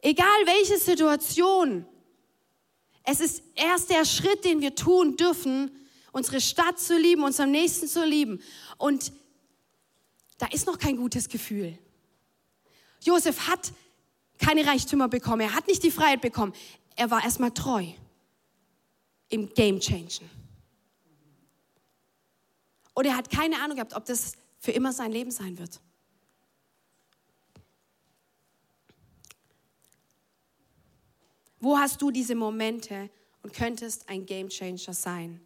[0.01, 1.85] Egal welche Situation,
[3.03, 5.71] es ist erst der Schritt, den wir tun dürfen,
[6.11, 8.41] unsere Stadt zu lieben, unseren Nächsten zu lieben.
[8.77, 9.11] Und
[10.37, 11.77] da ist noch kein gutes Gefühl.
[13.01, 13.71] Josef hat
[14.37, 16.53] keine Reichtümer bekommen, er hat nicht die Freiheit bekommen.
[16.95, 17.85] Er war erstmal treu
[19.29, 20.29] im Game Changen.
[22.93, 25.79] Und er hat keine Ahnung gehabt, ob das für immer sein Leben sein wird.
[31.59, 33.09] Wo hast du diese Momente
[33.47, 35.39] und könntest ein Gamechanger sein.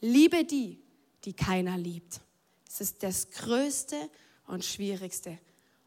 [0.00, 0.80] Liebe die,
[1.24, 2.22] die keiner liebt.
[2.64, 4.08] Das ist das Größte
[4.46, 5.38] und Schwierigste.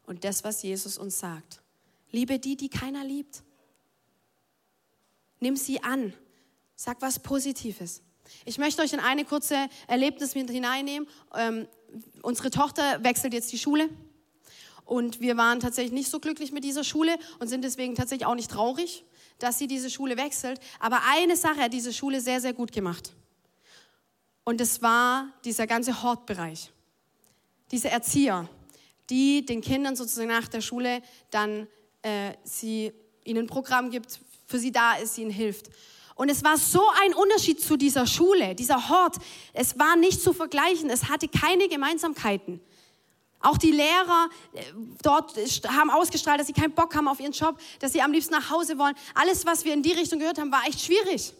[0.06, 1.60] Und das, was Jesus uns sagt.
[2.12, 3.42] Liebe die, die keiner liebt.
[5.40, 6.14] Nimm sie an.
[6.82, 8.00] Sag was Positives.
[8.46, 11.06] Ich möchte euch in eine kurze Erlebnis mit hineinnehmen.
[11.34, 11.68] Ähm,
[12.22, 13.90] unsere Tochter wechselt jetzt die Schule.
[14.86, 18.34] Und wir waren tatsächlich nicht so glücklich mit dieser Schule und sind deswegen tatsächlich auch
[18.34, 19.04] nicht traurig,
[19.38, 20.58] dass sie diese Schule wechselt.
[20.78, 23.12] Aber eine Sache hat diese Schule sehr, sehr gut gemacht.
[24.44, 26.72] Und es war dieser ganze Hortbereich.
[27.72, 28.48] Diese Erzieher,
[29.10, 31.66] die den Kindern sozusagen nach der Schule dann
[32.00, 32.90] äh, sie
[33.22, 35.68] ihnen ein Programm gibt, für sie da ist, ihnen hilft.
[36.20, 39.16] Und es war so ein Unterschied zu dieser Schule, dieser Hort.
[39.54, 40.90] Es war nicht zu vergleichen.
[40.90, 42.60] Es hatte keine Gemeinsamkeiten.
[43.40, 44.60] Auch die Lehrer äh,
[45.02, 45.34] dort
[45.66, 48.50] haben ausgestrahlt, dass sie keinen Bock haben auf ihren Job, dass sie am liebsten nach
[48.50, 48.94] Hause wollen.
[49.14, 51.32] Alles, was wir in die Richtung gehört haben, war echt schwierig.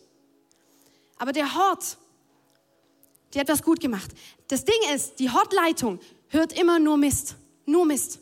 [1.18, 1.98] Aber der Hort,
[3.34, 4.10] die hat das gut gemacht.
[4.48, 7.36] Das Ding ist, die Hortleitung hört immer nur Mist.
[7.66, 8.18] Nur Mist.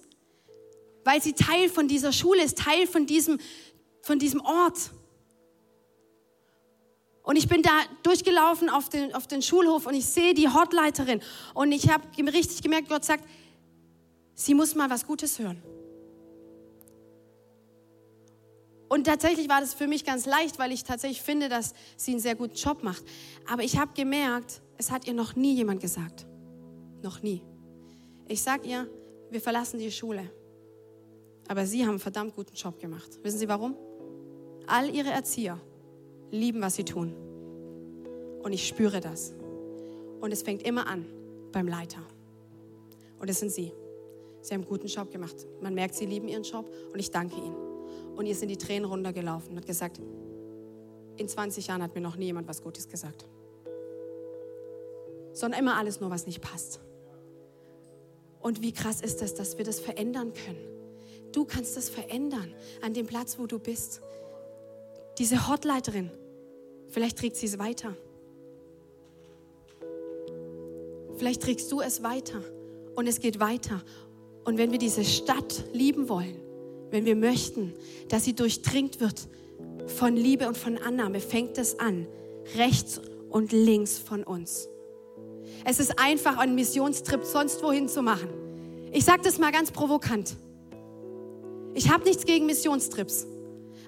[1.04, 3.38] Weil sie Teil von dieser Schule ist, Teil von diesem,
[4.02, 4.90] von diesem Ort.
[7.28, 11.20] Und ich bin da durchgelaufen auf den, auf den Schulhof und ich sehe die Hortleiterin.
[11.52, 13.22] Und ich habe richtig gemerkt, Gott sagt,
[14.32, 15.62] sie muss mal was Gutes hören.
[18.88, 22.20] Und tatsächlich war das für mich ganz leicht, weil ich tatsächlich finde, dass sie einen
[22.20, 23.04] sehr guten Job macht.
[23.46, 26.26] Aber ich habe gemerkt, es hat ihr noch nie jemand gesagt.
[27.02, 27.42] Noch nie.
[28.26, 28.88] Ich sag ihr,
[29.30, 30.32] wir verlassen die Schule.
[31.46, 33.22] Aber sie haben einen verdammt guten Job gemacht.
[33.22, 33.76] Wissen Sie warum?
[34.66, 35.60] All ihre Erzieher
[36.30, 37.14] lieben, was sie tun.
[38.42, 39.34] Und ich spüre das.
[40.20, 41.06] Und es fängt immer an
[41.52, 42.02] beim Leiter.
[43.18, 43.72] Und es sind sie.
[44.40, 45.36] Sie haben einen guten Job gemacht.
[45.60, 47.56] Man merkt, sie lieben ihren Job und ich danke ihnen.
[48.16, 50.00] Und ihr sind die Tränen runtergelaufen und hat gesagt,
[51.16, 53.26] in 20 Jahren hat mir noch nie jemand was Gutes gesagt.
[55.32, 56.80] Sondern immer alles nur, was nicht passt.
[58.40, 60.78] Und wie krass ist das, dass wir das verändern können.
[61.32, 64.00] Du kannst das verändern an dem Platz, wo du bist.
[65.18, 66.10] Diese Hotleiterin,
[66.88, 67.96] vielleicht trägt sie es weiter.
[71.16, 72.40] Vielleicht trägst du es weiter
[72.94, 73.82] und es geht weiter.
[74.44, 76.36] Und wenn wir diese Stadt lieben wollen,
[76.90, 77.74] wenn wir möchten,
[78.08, 79.28] dass sie durchdringt wird
[79.88, 82.06] von Liebe und von Annahme, fängt es an,
[82.56, 84.68] rechts und links von uns.
[85.64, 88.28] Es ist einfach, einen Missionstrip sonst wohin zu machen.
[88.92, 90.36] Ich sage das mal ganz provokant.
[91.74, 93.26] Ich habe nichts gegen Missionstrips.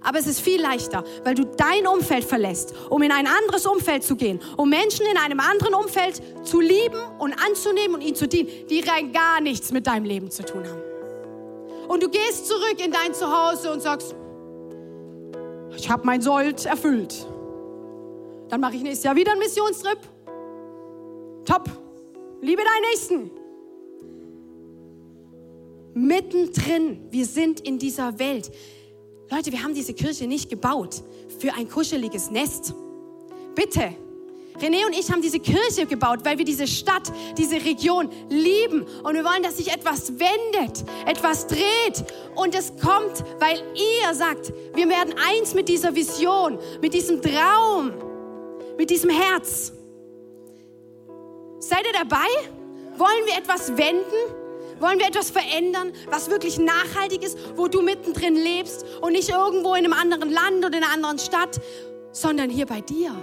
[0.02, 4.02] Aber es ist viel leichter, weil du dein Umfeld verlässt, um in ein anderes Umfeld
[4.02, 8.26] zu gehen, um Menschen in einem anderen Umfeld zu lieben und anzunehmen und ihnen zu
[8.26, 10.80] dienen, die rein gar nichts mit deinem Leben zu tun haben.
[11.88, 14.14] Und du gehst zurück in dein Zuhause und sagst,
[15.76, 17.26] ich habe mein Sold erfüllt.
[18.48, 19.98] Dann mache ich nächstes Jahr wieder einen Missionstrip.
[21.44, 21.68] Top.
[22.40, 23.30] Liebe deinen Nächsten.
[25.94, 28.50] Mittendrin, wir sind in dieser Welt.
[29.30, 31.04] Leute, wir haben diese Kirche nicht gebaut
[31.38, 32.74] für ein kuscheliges Nest.
[33.54, 33.94] Bitte.
[34.58, 38.82] René und ich haben diese Kirche gebaut, weil wir diese Stadt, diese Region lieben.
[39.04, 42.04] Und wir wollen, dass sich etwas wendet, etwas dreht.
[42.34, 47.92] Und es kommt, weil ihr sagt, wir werden eins mit dieser Vision, mit diesem Traum,
[48.76, 49.72] mit diesem Herz.
[51.60, 52.26] Seid ihr dabei?
[52.98, 54.39] Wollen wir etwas wenden?
[54.80, 59.74] Wollen wir etwas verändern, was wirklich nachhaltig ist, wo du mittendrin lebst und nicht irgendwo
[59.74, 61.60] in einem anderen Land oder in einer anderen Stadt,
[62.12, 63.14] sondern hier bei dir?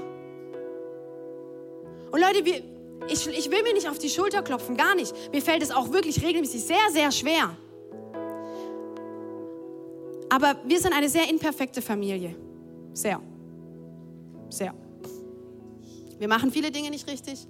[2.11, 2.61] Und Leute, wir,
[3.09, 5.13] ich, ich will mir nicht auf die Schulter klopfen, gar nicht.
[5.33, 7.57] Mir fällt es auch wirklich regelmäßig sehr, sehr schwer.
[10.29, 12.35] Aber wir sind eine sehr imperfekte Familie.
[12.93, 13.19] Sehr.
[14.49, 14.73] Sehr.
[16.19, 17.47] Wir machen viele Dinge nicht richtig.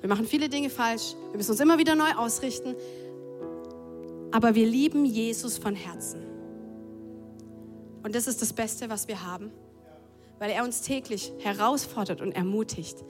[0.00, 1.14] Wir machen viele Dinge falsch.
[1.30, 2.74] Wir müssen uns immer wieder neu ausrichten
[4.32, 6.20] aber wir lieben Jesus von Herzen.
[8.02, 9.50] Und das ist das Beste, was wir haben,
[10.38, 13.04] weil er uns täglich herausfordert und ermutigt,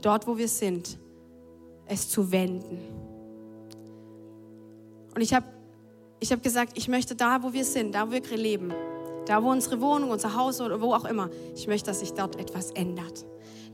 [0.00, 0.98] dort, wo wir sind,
[1.86, 2.78] es zu wenden.
[5.14, 5.46] Und ich habe
[6.20, 8.72] ich hab gesagt, ich möchte da, wo wir sind, da, wo wir leben,
[9.26, 12.36] da, wo unsere Wohnung, unser Haus oder wo auch immer, ich möchte, dass sich dort
[12.36, 13.26] etwas ändert,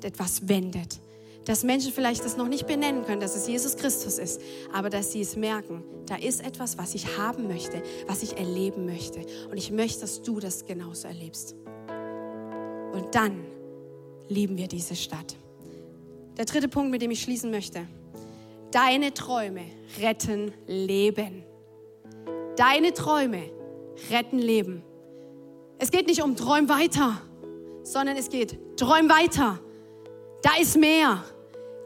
[0.02, 1.00] etwas wendet,
[1.45, 4.41] dass Menschen vielleicht das noch nicht benennen können, dass es Jesus Christus ist,
[4.72, 8.84] aber dass sie es merken, da ist etwas, was ich haben möchte, was ich erleben
[8.86, 9.20] möchte.
[9.51, 11.55] Und ich möchte, dass du das genauso erlebst.
[12.93, 13.45] Und dann
[14.28, 15.36] lieben wir diese Stadt.
[16.36, 17.86] Der dritte Punkt, mit dem ich schließen möchte.
[18.70, 19.62] Deine Träume
[20.01, 21.45] retten Leben.
[22.57, 23.43] Deine Träume
[24.11, 24.82] retten Leben.
[25.78, 27.20] Es geht nicht um Träum weiter,
[27.82, 29.59] sondern es geht, träum weiter.
[30.43, 31.22] Da ist mehr.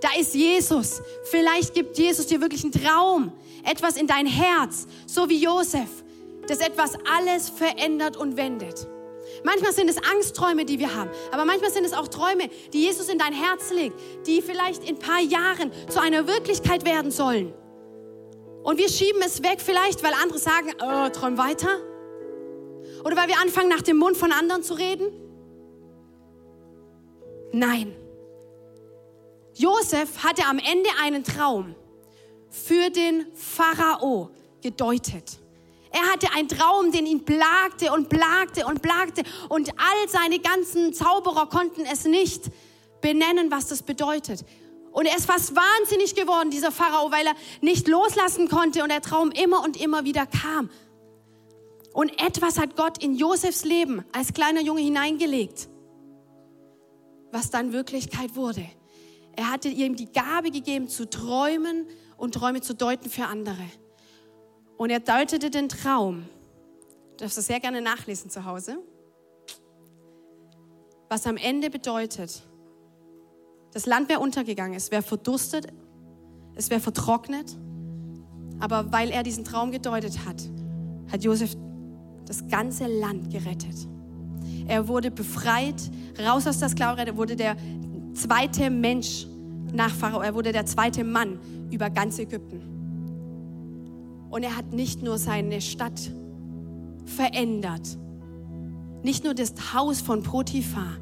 [0.01, 1.01] Da ist Jesus.
[1.25, 3.33] Vielleicht gibt Jesus dir wirklich einen Traum,
[3.65, 5.89] etwas in dein Herz, so wie Josef,
[6.47, 8.87] das etwas alles verändert und wendet.
[9.45, 13.09] Manchmal sind es Angstträume, die wir haben, aber manchmal sind es auch Träume, die Jesus
[13.09, 13.97] in dein Herz legt,
[14.27, 17.53] die vielleicht in ein paar Jahren zu einer Wirklichkeit werden sollen.
[18.63, 21.81] Und wir schieben es weg vielleicht, weil andere sagen, oh, träum weiter.
[23.05, 25.11] Oder weil wir anfangen, nach dem Mund von anderen zu reden.
[27.53, 27.95] Nein.
[29.55, 31.75] Josef hatte am Ende einen Traum
[32.51, 34.31] für den Pharao
[34.63, 35.39] gedeutet.
[35.91, 39.23] Er hatte einen Traum, den ihn plagte und plagte und plagte.
[39.49, 42.51] Und all seine ganzen Zauberer konnten es nicht
[43.01, 44.45] benennen, was das bedeutet.
[44.91, 49.03] Und er ist fast wahnsinnig geworden, dieser Pharao, weil er nicht loslassen konnte und der
[49.03, 50.71] Traum immer und immer wieder kam.
[51.93, 55.69] Und etwas hat Gott in Josefs Leben als kleiner Junge hineingelegt,
[57.31, 58.67] was dann Wirklichkeit wurde.
[59.37, 63.65] Er hatte ihm die Gabe gegeben, zu träumen und Träume zu deuten für andere.
[64.77, 66.25] Und er deutete den Traum.
[67.13, 68.79] Du darfst das sehr gerne nachlesen zu Hause.
[71.09, 72.43] Was am Ende bedeutet,
[73.73, 75.67] das Land wäre untergegangen, es wäre verdurstet,
[76.55, 77.57] es wäre vertrocknet.
[78.61, 80.43] Aber weil er diesen Traum gedeutet hat,
[81.11, 81.57] hat Josef
[82.27, 83.77] das ganze Land gerettet.
[84.67, 87.57] Er wurde befreit, raus aus der Sklaverei, er wurde der
[88.15, 89.27] zweite Mensch
[89.73, 91.39] nach Pharao, er wurde der zweite Mann
[91.71, 92.63] über ganz Ägypten.
[94.31, 96.11] Und er hat nicht nur seine Stadt
[97.05, 97.99] verändert,
[99.03, 100.97] nicht nur das Haus von Potiphar,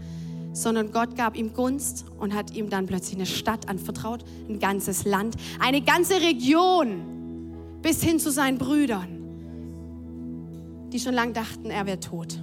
[0.53, 5.05] sondern Gott gab ihm Gunst und hat ihm dann plötzlich eine Stadt anvertraut, ein ganzes
[5.05, 7.13] Land, eine ganze Region
[7.81, 9.19] bis hin zu seinen Brüdern,
[10.93, 12.39] die schon lange dachten, er wäre tot.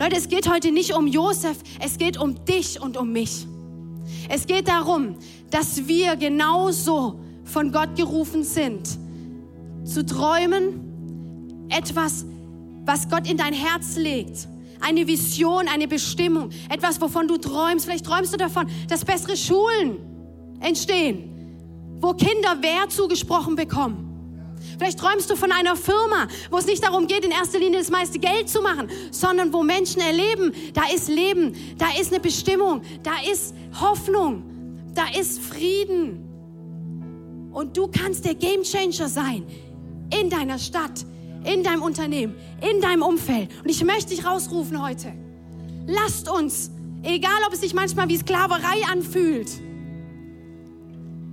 [0.00, 3.46] Leute, es geht heute nicht um Josef, es geht um dich und um mich.
[4.28, 5.16] Es geht darum,
[5.50, 8.86] dass wir genauso von Gott gerufen sind,
[9.84, 12.24] zu träumen, etwas,
[12.84, 14.46] was Gott in dein Herz legt.
[14.80, 17.84] Eine Vision, eine Bestimmung, etwas, wovon du träumst.
[17.84, 19.96] Vielleicht träumst du davon, dass bessere Schulen
[20.60, 24.07] entstehen, wo Kinder Wert zugesprochen bekommen.
[24.78, 27.90] Vielleicht träumst du von einer Firma, wo es nicht darum geht, in erster Linie das
[27.90, 32.82] meiste Geld zu machen, sondern wo Menschen erleben, da ist Leben, da ist eine Bestimmung,
[33.02, 34.42] da ist Hoffnung,
[34.94, 36.28] da ist Frieden.
[37.52, 39.44] Und du kannst der Gamechanger sein
[40.16, 41.04] in deiner Stadt,
[41.44, 43.50] in deinem Unternehmen, in deinem Umfeld.
[43.62, 45.12] Und ich möchte dich rausrufen heute.
[45.86, 46.70] Lasst uns,
[47.02, 49.50] egal ob es sich manchmal wie Sklaverei anfühlt,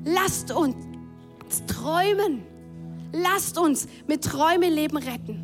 [0.06, 0.76] lasst uns
[1.68, 2.44] träumen.
[3.18, 5.40] Lasst uns mit Träumen Leben retten.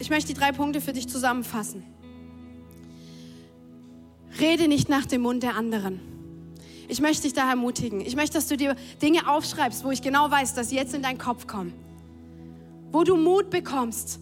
[0.00, 1.84] Ich möchte die drei Punkte für dich zusammenfassen.
[4.40, 6.00] Rede nicht nach dem Mund der anderen.
[6.88, 8.00] Ich möchte dich da ermutigen.
[8.00, 11.02] Ich möchte, dass du dir Dinge aufschreibst, wo ich genau weiß, dass sie jetzt in
[11.02, 11.72] deinen Kopf kommen.
[12.90, 14.18] Wo du Mut bekommst,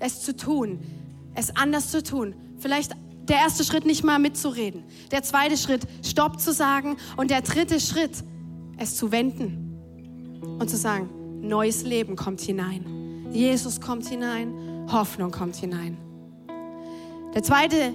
[0.00, 0.80] es zu tun,
[1.36, 2.34] es anders zu tun.
[2.58, 2.96] Vielleicht
[3.28, 4.84] der erste Schritt nicht mal mitzureden.
[5.10, 6.96] Der zweite Schritt, Stopp zu sagen.
[7.16, 8.24] Und der dritte Schritt,
[8.78, 9.76] es zu wenden
[10.58, 11.08] und zu sagen,
[11.40, 13.30] neues Leben kommt hinein.
[13.32, 15.96] Jesus kommt hinein, Hoffnung kommt hinein.
[17.34, 17.94] Der zweite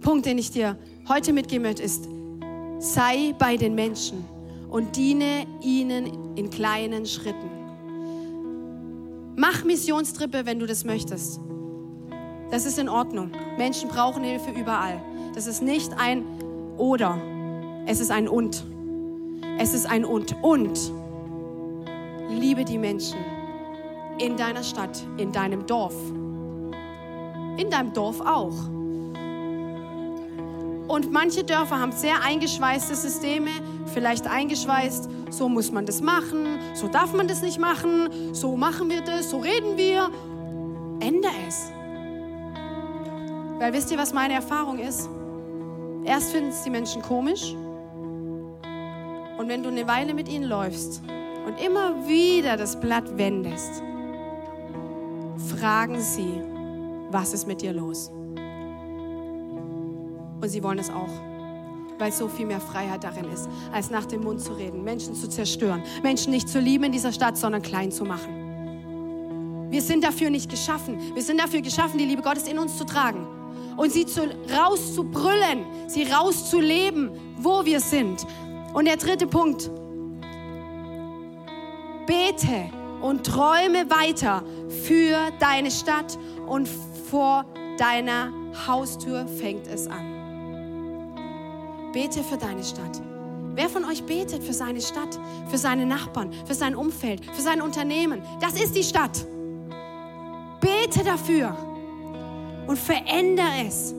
[0.00, 0.76] Punkt, den ich dir
[1.08, 2.08] heute mitgeben möchte, ist,
[2.84, 4.24] Sei bei den Menschen
[4.68, 7.48] und diene ihnen in kleinen Schritten.
[9.36, 11.40] Mach Missionstrippe, wenn du das möchtest.
[12.50, 13.30] Das ist in Ordnung.
[13.56, 15.00] Menschen brauchen Hilfe überall.
[15.34, 16.24] Das ist nicht ein
[16.76, 17.18] oder,
[17.86, 18.64] es ist ein und.
[19.58, 20.36] Es ist ein und.
[20.42, 20.92] Und
[22.28, 23.18] liebe die Menschen
[24.18, 25.94] in deiner Stadt, in deinem Dorf.
[27.56, 28.54] In deinem Dorf auch.
[30.86, 33.50] Und manche Dörfer haben sehr eingeschweißte Systeme,
[33.92, 38.90] vielleicht eingeschweißt, so muss man das machen, so darf man das nicht machen, so machen
[38.90, 40.10] wir das, so reden wir.
[41.00, 41.73] Ändere es.
[43.58, 45.08] Weil wisst ihr, was meine Erfahrung ist?
[46.04, 47.54] Erst finden es die Menschen komisch.
[49.38, 51.02] Und wenn du eine Weile mit ihnen läufst
[51.46, 53.82] und immer wieder das Blatt wendest,
[55.58, 56.40] fragen sie,
[57.10, 58.10] was ist mit dir los?
[60.40, 61.08] Und sie wollen es auch,
[61.98, 65.28] weil so viel mehr Freiheit darin ist, als nach dem Mund zu reden, Menschen zu
[65.28, 69.70] zerstören, Menschen nicht zu lieben in dieser Stadt, sondern klein zu machen.
[69.70, 70.98] Wir sind dafür nicht geschaffen.
[71.14, 73.26] Wir sind dafür geschaffen, die Liebe Gottes in uns zu tragen
[73.76, 74.22] und sie zu,
[74.56, 78.26] rauszubrüllen, sie rauszuleben, wo wir sind.
[78.72, 79.70] Und der dritte Punkt.
[82.06, 82.70] Bete
[83.00, 84.42] und träume weiter
[84.84, 86.68] für deine Stadt und
[87.10, 87.44] vor
[87.78, 88.32] deiner
[88.66, 90.14] Haustür fängt es an.
[91.92, 93.00] Bete für deine Stadt.
[93.54, 95.18] Wer von euch betet für seine Stadt,
[95.48, 98.20] für seine Nachbarn, für sein Umfeld, für sein Unternehmen?
[98.40, 99.24] Das ist die Stadt.
[100.60, 101.56] Bete dafür
[102.66, 103.94] und verändere es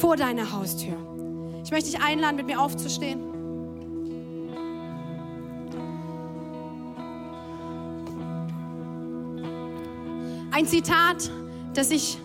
[0.00, 0.96] vor deiner Haustür.
[1.64, 3.20] Ich möchte dich einladen, mit mir aufzustehen.
[10.52, 11.30] Ein Zitat,
[11.74, 12.18] das ich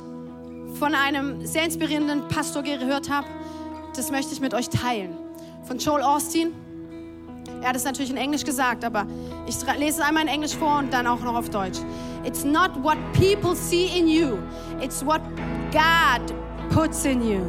[0.76, 3.28] von einem sehr inspirierenden Pastor gehört habe,
[3.96, 5.18] das möchte ich mit euch teilen.
[5.66, 6.54] Von Joel Austin.
[7.62, 9.06] Er hat es natürlich in Englisch gesagt, aber
[9.48, 11.80] ich lese es einmal in Englisch vor und dann auch noch auf Deutsch.
[12.24, 14.38] It's not what people see in you,
[14.80, 15.22] it's what
[15.72, 16.22] God
[16.70, 17.42] puts in you.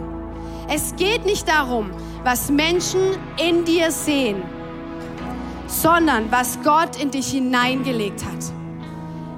[0.68, 1.90] Es geht nicht darum,
[2.24, 3.00] was Menschen
[3.36, 4.42] in dir sehen,
[5.66, 8.52] sondern was Gott in dich hineingelegt hat.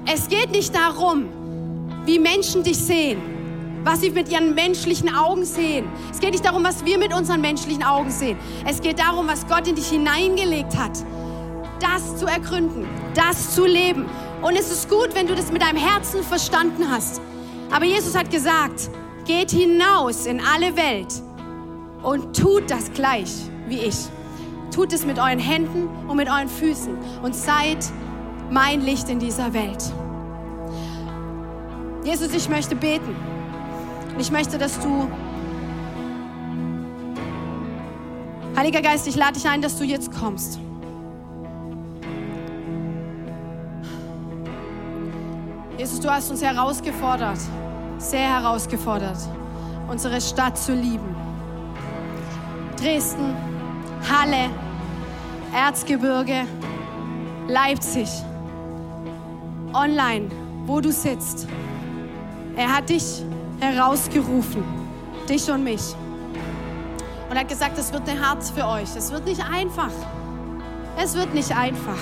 [0.05, 1.25] Es geht nicht darum,
[2.05, 3.19] wie Menschen dich sehen,
[3.83, 5.85] was sie mit ihren menschlichen Augen sehen.
[6.11, 8.37] Es geht nicht darum, was wir mit unseren menschlichen Augen sehen.
[8.65, 10.91] Es geht darum, was Gott in dich hineingelegt hat.
[11.79, 14.05] Das zu ergründen, das zu leben.
[14.45, 17.19] Und es ist gut, wenn du das mit deinem Herzen verstanden hast.
[17.71, 18.91] Aber Jesus hat gesagt,
[19.25, 21.11] geht hinaus in alle Welt
[22.03, 23.31] und tut das gleich
[23.67, 23.95] wie ich.
[24.69, 27.83] Tut es mit euren Händen und mit euren Füßen und seid
[28.51, 29.83] mein Licht in dieser Welt.
[32.03, 33.15] Jesus, ich möchte beten.
[34.19, 35.07] Ich möchte, dass du,
[38.55, 40.59] Heiliger Geist, ich lade dich ein, dass du jetzt kommst.
[45.85, 47.37] Jesus, du hast uns herausgefordert,
[47.99, 49.19] sehr herausgefordert,
[49.87, 51.15] unsere Stadt zu lieben.
[52.75, 53.35] Dresden,
[54.09, 54.49] Halle,
[55.53, 56.47] Erzgebirge,
[57.47, 58.09] Leipzig,
[59.73, 60.31] online,
[60.65, 61.47] wo du sitzt.
[62.55, 63.23] Er hat dich
[63.59, 64.63] herausgerufen,
[65.29, 65.95] dich und mich.
[67.29, 68.89] Und hat gesagt, es wird ein Herz für euch.
[68.97, 69.91] Es wird nicht einfach.
[70.97, 72.01] Es wird nicht einfach.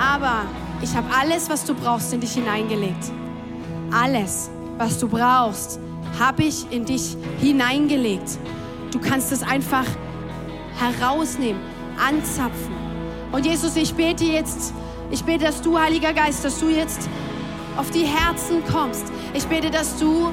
[0.00, 0.44] Aber
[0.84, 3.10] ich habe alles, was du brauchst, in dich hineingelegt.
[3.90, 5.80] Alles, was du brauchst,
[6.18, 8.38] habe ich in dich hineingelegt.
[8.92, 9.86] Du kannst es einfach
[10.78, 11.60] herausnehmen,
[11.96, 12.74] anzapfen.
[13.32, 14.74] Und Jesus, ich bete jetzt,
[15.10, 17.08] ich bete, dass du, Heiliger Geist, dass du jetzt
[17.78, 19.06] auf die Herzen kommst.
[19.32, 20.32] Ich bete, dass du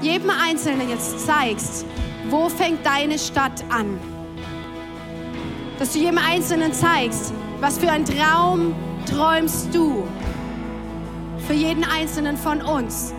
[0.00, 1.84] jedem Einzelnen jetzt zeigst,
[2.30, 3.98] wo fängt deine Stadt an.
[5.80, 8.72] Dass du jedem Einzelnen zeigst, was für ein Traum
[9.06, 10.06] träumst du
[11.46, 13.12] für jeden Einzelnen von uns,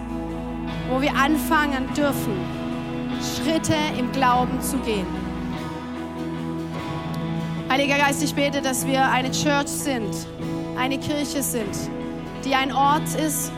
[0.90, 2.34] wo wir anfangen dürfen,
[3.22, 5.08] Schritte im Glauben zu gehen.
[7.70, 10.14] Heiliger Geist, ich bete, dass wir eine Church sind,
[10.78, 11.76] eine Kirche sind,
[12.44, 13.52] die ein Ort ist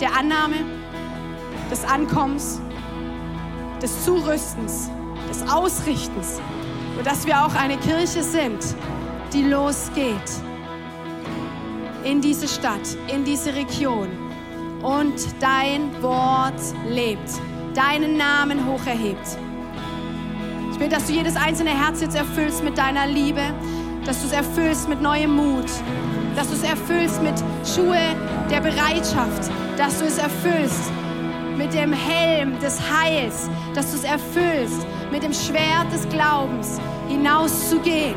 [0.00, 0.56] der Annahme,
[1.70, 2.60] des Ankommens,
[3.82, 4.90] des Zurüstens,
[5.28, 6.40] des Ausrichtens
[6.96, 8.74] und dass wir auch eine Kirche sind,
[9.32, 10.49] die losgeht
[12.04, 14.08] in diese Stadt, in diese Region
[14.82, 17.30] und dein Wort lebt,
[17.74, 19.38] deinen Namen hoch erhebt.
[20.72, 23.42] Ich will, dass du jedes einzelne Herz jetzt erfüllst mit deiner Liebe,
[24.06, 25.68] dass du es erfüllst mit neuem Mut,
[26.34, 27.34] dass du es erfüllst mit
[27.64, 28.00] Schuhe
[28.50, 30.90] der Bereitschaft, dass du es erfüllst
[31.56, 38.14] mit dem Helm des Heils, dass du es erfüllst mit dem Schwert des Glaubens, hinauszugehen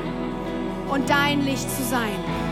[0.89, 2.42] und dein Licht zu sein.